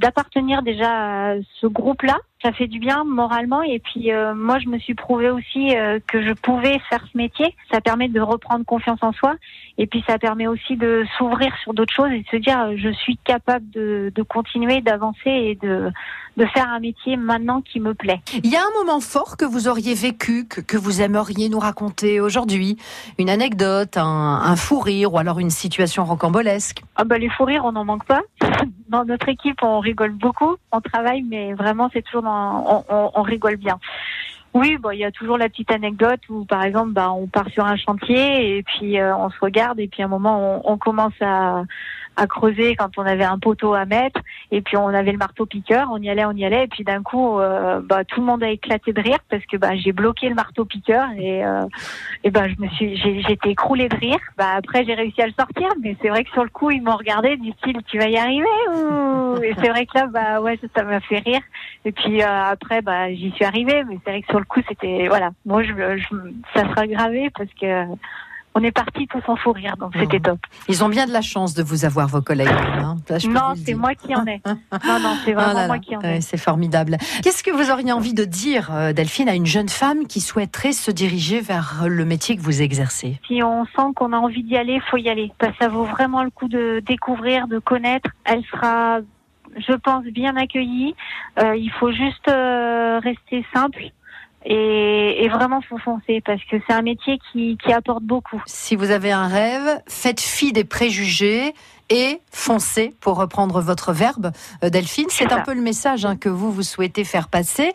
d'appartenir 0.00 0.62
déjà 0.62 1.30
à 1.30 1.34
ce 1.60 1.66
groupe-là. 1.66 2.16
Ça 2.40 2.52
fait 2.52 2.68
du 2.68 2.78
bien 2.78 3.02
moralement 3.02 3.60
et 3.64 3.80
puis 3.80 4.12
euh, 4.12 4.32
moi 4.36 4.60
je 4.60 4.68
me 4.68 4.78
suis 4.78 4.94
prouvé 4.94 5.28
aussi 5.28 5.76
euh, 5.76 5.98
que 6.06 6.22
je 6.22 6.32
pouvais 6.32 6.78
faire 6.88 7.04
ce 7.12 7.18
métier. 7.18 7.56
Ça 7.72 7.80
permet 7.80 8.06
de 8.06 8.20
reprendre 8.20 8.64
confiance 8.64 9.00
en 9.02 9.12
soi 9.12 9.34
et 9.78 9.86
puis 9.86 10.02
ça 10.06 10.18
permet 10.18 10.46
aussi 10.46 10.76
de 10.76 11.04
s'ouvrir 11.16 11.52
sur 11.62 11.72
d'autres 11.72 11.94
choses 11.94 12.10
et 12.12 12.20
de 12.22 12.28
se 12.28 12.36
dire 12.36 12.58
euh, 12.60 12.74
je 12.76 12.90
suis 12.90 13.16
capable 13.18 13.70
de, 13.70 14.12
de 14.14 14.22
continuer, 14.22 14.80
d'avancer 14.80 15.30
et 15.30 15.54
de, 15.62 15.90
de 16.36 16.44
faire 16.46 16.68
un 16.68 16.80
métier 16.80 17.16
maintenant 17.16 17.60
qui 17.62 17.78
me 17.80 17.94
plaît. 17.94 18.20
Il 18.44 18.50
y 18.50 18.56
a 18.56 18.60
un 18.60 18.78
moment 18.84 19.00
fort 19.00 19.36
que 19.36 19.44
vous 19.44 19.68
auriez 19.68 19.94
vécu, 19.94 20.46
que, 20.46 20.60
que 20.60 20.76
vous 20.76 21.00
aimeriez 21.00 21.48
nous 21.48 21.58
raconter 21.60 22.20
aujourd'hui 22.20 22.76
Une 23.18 23.30
anecdote, 23.30 23.96
un, 23.96 24.40
un 24.44 24.56
fou 24.56 24.80
rire 24.80 25.14
ou 25.14 25.18
alors 25.18 25.38
une 25.38 25.50
situation 25.50 26.04
rocambolesque 26.04 26.82
Ah 26.96 27.04
bah 27.04 27.18
les 27.18 27.30
fous 27.30 27.44
rires, 27.44 27.64
on 27.64 27.72
n'en 27.72 27.84
manque 27.84 28.04
pas. 28.04 28.22
Dans 28.88 29.04
notre 29.04 29.28
équipe, 29.28 29.58
on 29.62 29.80
rigole 29.80 30.12
beaucoup, 30.12 30.56
on 30.72 30.80
travaille, 30.80 31.22
mais 31.22 31.52
vraiment 31.54 31.90
c'est 31.92 32.02
toujours 32.02 32.22
dans, 32.22 32.84
on, 32.88 32.94
on- 32.94 33.10
on 33.14 33.22
rigole 33.22 33.56
bien. 33.56 33.78
Oui, 34.58 34.76
bon, 34.76 34.90
il 34.90 34.98
y 34.98 35.04
a 35.04 35.12
toujours 35.12 35.38
la 35.38 35.48
petite 35.48 35.70
anecdote 35.70 36.18
où, 36.28 36.44
par 36.44 36.64
exemple, 36.64 36.90
bah, 36.90 37.12
on 37.12 37.28
part 37.28 37.48
sur 37.50 37.64
un 37.64 37.76
chantier 37.76 38.56
et 38.56 38.64
puis 38.64 38.98
euh, 38.98 39.16
on 39.16 39.30
se 39.30 39.38
regarde 39.40 39.78
et 39.78 39.86
puis 39.86 40.02
à 40.02 40.06
un 40.06 40.08
moment 40.08 40.64
on, 40.66 40.72
on 40.72 40.78
commence 40.78 41.14
à, 41.20 41.62
à 42.18 42.26
creuser 42.26 42.74
quand 42.76 42.90
on 42.98 43.06
avait 43.06 43.24
un 43.24 43.38
poteau 43.38 43.74
à 43.74 43.84
mettre 43.84 44.20
et 44.50 44.60
puis 44.60 44.76
on 44.76 44.88
avait 44.88 45.12
le 45.12 45.18
marteau 45.18 45.46
piqueur, 45.46 45.88
on 45.92 45.98
y 45.98 46.10
allait, 46.10 46.24
on 46.24 46.32
y 46.32 46.44
allait 46.44 46.64
et 46.64 46.68
puis 46.68 46.84
d'un 46.84 47.02
coup, 47.02 47.38
euh, 47.38 47.80
bah, 47.82 48.04
tout 48.04 48.20
le 48.20 48.26
monde 48.26 48.42
a 48.42 48.50
éclaté 48.50 48.92
de 48.92 49.00
rire 49.00 49.18
parce 49.30 49.44
que 49.46 49.56
bah, 49.56 49.76
j'ai 49.76 49.92
bloqué 49.92 50.28
le 50.28 50.34
marteau 50.34 50.64
piqueur 50.64 51.06
et, 51.18 51.44
euh, 51.44 51.62
et 52.24 52.30
ben 52.30 52.48
je 52.48 52.60
me 52.62 52.68
suis, 52.70 52.96
j'ai- 52.96 53.22
j'étais 53.22 53.50
écroulée 53.50 53.88
de 53.88 53.96
rire. 53.96 54.18
Bah 54.36 54.52
après 54.56 54.84
j'ai 54.84 54.94
réussi 54.94 55.22
à 55.22 55.26
le 55.26 55.32
sortir, 55.38 55.68
mais 55.82 55.96
c'est 56.02 56.08
vrai 56.08 56.24
que 56.24 56.30
sur 56.30 56.42
le 56.42 56.50
coup 56.50 56.70
ils 56.70 56.82
m'ont 56.82 56.96
regardé 56.96 57.36
du 57.36 57.52
style 57.52 57.78
tu 57.86 57.98
vas 57.98 58.08
y 58.08 58.16
arriver 58.16 58.46
ou? 58.74 59.36
Et 59.42 59.54
c'est 59.62 59.68
vrai 59.68 59.86
que 59.86 59.96
là 59.98 60.06
bah 60.06 60.40
ouais 60.40 60.58
ça 60.60 60.66
ça 60.76 60.82
m'a 60.84 61.00
fait 61.00 61.18
rire. 61.20 61.40
Et 61.84 61.92
puis 61.92 62.22
euh, 62.22 62.26
après 62.26 62.82
bah 62.82 63.12
j'y 63.12 63.30
suis 63.32 63.44
arrivée, 63.44 63.84
mais 63.88 63.98
c'est 64.04 64.10
vrai 64.10 64.22
que 64.22 64.28
sur 64.28 64.38
le 64.40 64.44
coup 64.44 64.60
c'était 64.68 65.06
voilà 65.08 65.30
moi 65.46 65.62
je, 65.62 65.72
je 65.72 66.16
ça 66.54 66.62
sera 66.68 66.86
gravé 66.86 67.30
parce 67.36 67.50
que 67.60 67.84
on 68.54 68.62
est 68.62 68.72
partis 68.72 69.06
tous 69.06 69.22
en 69.28 69.36
fou 69.36 69.52
rire 69.52 69.76
donc 69.78 69.92
c'était 69.98 70.20
top. 70.20 70.38
Ils 70.68 70.82
ont 70.82 70.88
bien 70.88 71.06
de 71.06 71.12
la 71.12 71.20
chance 71.22 71.54
de 71.54 71.62
vous 71.62 71.84
avoir, 71.84 72.08
vos 72.08 72.22
collègues. 72.22 72.48
hein. 72.48 72.96
Non 73.28 73.54
c'est 73.64 73.74
moi 73.74 73.94
qui 73.94 74.14
en 74.14 74.26
ai. 74.26 74.40
Non 74.46 74.98
non 75.00 75.16
c'est 75.24 75.32
Ah 75.34 75.44
vraiment 75.44 75.52
là 75.60 75.66
moi 75.68 75.78
qui 75.78 75.96
en 75.96 76.00
ouais, 76.00 76.16
ai. 76.16 76.20
c'est 76.20 76.36
formidable. 76.38 76.96
Qu'est-ce 77.22 77.42
que 77.42 77.50
vous 77.50 77.70
auriez 77.70 77.92
envie 77.92 78.14
de 78.14 78.24
dire, 78.24 78.70
euh, 78.72 78.92
Delphine, 78.92 79.28
à 79.28 79.34
une 79.34 79.46
jeune 79.46 79.68
femme 79.68 80.06
qui 80.06 80.20
souhaiterait 80.20 80.72
se 80.72 80.90
diriger 80.90 81.40
vers 81.40 81.84
le 81.86 82.04
métier 82.04 82.36
que 82.36 82.42
vous 82.42 82.62
exercez? 82.62 83.20
Si 83.26 83.42
on 83.42 83.64
sent 83.66 83.92
qu'on 83.94 84.12
a 84.12 84.16
envie 84.18 84.42
d'y 84.42 84.56
aller, 84.56 84.80
faut 84.90 84.96
y 84.96 85.08
aller. 85.08 85.32
Parce 85.38 85.52
que 85.56 85.64
ça 85.64 85.68
vaut 85.68 85.84
vraiment 85.84 86.22
le 86.24 86.30
coup 86.30 86.48
de 86.48 86.82
découvrir, 86.86 87.46
de 87.48 87.58
connaître. 87.58 88.10
Elle 88.24 88.42
sera, 88.50 88.98
je 89.56 89.72
pense, 89.74 90.04
bien 90.04 90.36
accueillie. 90.36 90.94
Euh, 91.40 91.56
il 91.56 91.70
faut 91.72 91.92
juste 91.92 92.28
euh, 92.28 92.98
rester 93.02 93.44
simple 93.54 93.90
et, 94.50 95.24
et 95.24 95.28
vraiment 95.28 95.60
faut 95.60 95.76
foncer 95.76 96.22
parce 96.24 96.42
que 96.44 96.56
c'est 96.66 96.72
un 96.72 96.80
métier 96.80 97.18
qui, 97.30 97.58
qui 97.62 97.72
apporte 97.72 98.02
beaucoup. 98.02 98.42
Si 98.46 98.76
vous 98.76 98.90
avez 98.90 99.12
un 99.12 99.28
rêve, 99.28 99.82
faites 99.86 100.22
fi 100.22 100.52
des 100.52 100.64
préjugés 100.64 101.52
et 101.90 102.20
foncez, 102.30 102.94
pour 103.00 103.16
reprendre 103.16 103.60
votre 103.60 103.92
verbe, 103.92 104.30
euh, 104.64 104.70
Delphine. 104.70 105.06
C'est 105.10 105.32
un 105.32 105.40
peu 105.40 105.54
le 105.54 105.60
message 105.60 106.04
hein, 106.04 106.16
que 106.16 106.28
vous, 106.30 106.50
vous 106.50 106.62
souhaitez 106.62 107.04
faire 107.04 107.28
passer. 107.28 107.72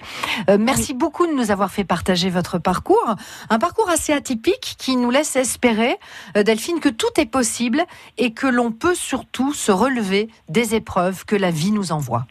Euh, 0.49 0.57
merci 0.59 0.93
beaucoup 0.93 1.27
de 1.27 1.31
nous 1.31 1.51
avoir 1.51 1.71
fait 1.71 1.83
partager 1.83 2.29
votre 2.29 2.57
parcours. 2.57 3.15
Un 3.49 3.59
parcours 3.59 3.89
assez 3.89 4.13
atypique 4.13 4.75
qui 4.77 4.95
nous 4.95 5.11
laisse 5.11 5.35
espérer, 5.35 5.95
euh, 6.37 6.43
Delphine, 6.43 6.79
que 6.79 6.89
tout 6.89 7.07
est 7.17 7.29
possible 7.29 7.83
et 8.17 8.33
que 8.33 8.47
l'on 8.47 8.71
peut 8.71 8.95
surtout 8.95 9.53
se 9.53 9.71
relever 9.71 10.27
des 10.49 10.73
épreuves 10.73 11.25
que 11.25 11.35
la 11.35 11.51
vie 11.51 11.71
nous 11.71 11.91
envoie. 11.91 12.25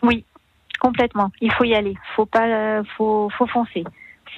Complètement. 0.81 1.31
Il 1.41 1.53
faut 1.53 1.65
y 1.65 1.77
aller. 1.77 1.95
Faut 2.17 2.27
pas, 2.27 2.47
euh, 2.47 2.83
faut, 2.97 3.31
faut 3.39 3.47
foncer. 3.47 3.85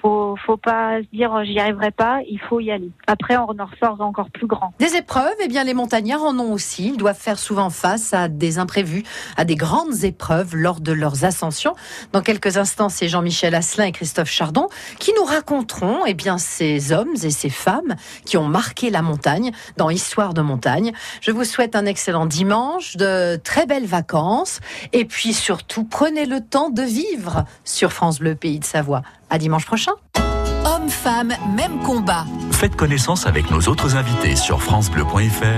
Faut, 0.04 0.36
faut 0.44 0.58
pas 0.58 1.00
se 1.00 1.16
dire 1.16 1.34
euh, 1.34 1.44
j'y 1.44 1.58
arriverai 1.58 1.90
pas. 1.90 2.20
Il 2.28 2.38
faut 2.38 2.60
y 2.60 2.70
aller. 2.70 2.90
Après, 3.06 3.38
on 3.38 3.58
en 3.58 3.64
ressort 3.64 3.98
encore 4.00 4.28
plus 4.28 4.46
grand. 4.46 4.74
Des 4.78 4.96
épreuves, 4.96 5.32
eh 5.42 5.48
bien 5.48 5.64
les 5.64 5.72
montagnards 5.72 6.22
en 6.22 6.38
ont 6.38 6.52
aussi. 6.52 6.88
Ils 6.88 6.98
doivent 6.98 7.18
faire 7.18 7.38
souvent 7.38 7.70
face 7.70 8.12
à 8.12 8.28
des 8.28 8.58
imprévus, 8.58 9.02
à 9.38 9.46
des 9.46 9.54
grandes 9.54 10.04
épreuves 10.04 10.56
lors 10.56 10.80
de 10.80 10.92
leurs 10.92 11.24
ascensions. 11.24 11.74
Dans 12.12 12.20
quelques 12.20 12.58
instants, 12.58 12.90
c'est 12.90 13.08
Jean-Michel 13.08 13.54
Asselin 13.54 13.86
et 13.86 13.92
Christophe 13.92 14.28
Chardon 14.28 14.68
qui 14.98 15.12
nous 15.16 15.24
raconteront 15.24 16.04
eh 16.04 16.12
bien 16.12 16.36
ces 16.36 16.92
hommes 16.92 17.14
et 17.22 17.30
ces 17.30 17.48
femmes 17.48 17.96
qui 18.26 18.36
ont 18.36 18.48
marqué 18.48 18.90
la 18.90 19.00
montagne 19.00 19.52
dans 19.78 19.88
Histoire 19.88 20.34
de 20.34 20.42
montagne. 20.42 20.92
Je 21.22 21.30
vous 21.30 21.44
souhaite 21.44 21.74
un 21.76 21.86
excellent 21.86 22.26
dimanche, 22.26 22.98
de 22.98 23.36
très 23.36 23.64
belles 23.64 23.86
vacances 23.86 24.60
et 24.92 25.06
puis 25.06 25.32
surtout 25.32 25.84
prenez 25.84 26.26
le 26.26 26.42
temps 26.42 26.68
de 26.68 26.82
vivre 26.82 27.44
sur 27.64 27.90
France 27.90 28.18
Bleu 28.18 28.34
Pays 28.34 28.58
de 28.58 28.64
Savoie. 28.64 29.00
À 29.34 29.38
dimanche 29.38 29.66
prochain. 29.66 29.90
Hommes, 30.64 30.88
femmes, 30.88 31.32
même 31.56 31.80
combat. 31.80 32.24
Faites 32.52 32.76
connaissance 32.76 33.26
avec 33.26 33.50
nos 33.50 33.62
autres 33.62 33.96
invités 33.96 34.36
sur 34.36 34.62
FranceBleu.fr 34.62 35.54